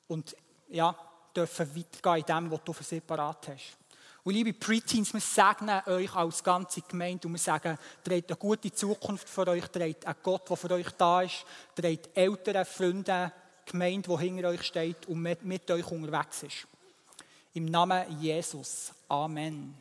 und 0.08 0.36
ja, 0.70 0.96
dürfen 1.36 1.76
weitergehen 1.76 2.26
in 2.28 2.44
dem, 2.46 2.52
was 2.52 2.64
du 2.64 2.74
für 2.74 2.84
sie 2.84 3.02
parat 3.02 3.48
hast. 3.50 3.78
Und 4.26 4.34
liebe 4.34 4.54
Preteens, 4.54 5.14
wir 5.14 5.22
segnen 5.22 5.84
euch 5.86 6.16
als 6.16 6.44
ganze 6.44 6.82
Gemeinde 6.82 7.28
und 7.28 7.34
wir 7.34 7.40
sagen, 7.40 7.78
dreht 8.04 8.28
eine 8.28 8.38
gute 8.38 8.74
Zukunft 8.74 9.30
für 9.30 9.48
euch, 9.48 9.68
dreht 9.68 10.04
einen 10.04 10.16
Gott, 10.24 10.50
der 10.50 10.58
für 10.58 10.72
euch 10.72 10.90
da 10.98 11.22
ist, 11.22 11.46
dreht 11.76 12.10
Eltern, 12.16 12.66
Freunde, 12.66 13.32
Gemeinde, 13.68 14.10
die 14.10 14.24
hinter 14.24 14.50
euch 14.50 14.64
steht 14.64 15.06
und 15.06 15.22
mit, 15.22 15.46
mit 15.46 15.70
euch 15.70 15.86
unterwegs 15.92 16.42
ist. 16.42 16.68
Im 17.54 17.66
Namen 17.66 18.20
Jesus. 18.20 18.94
Amen. 19.08 19.76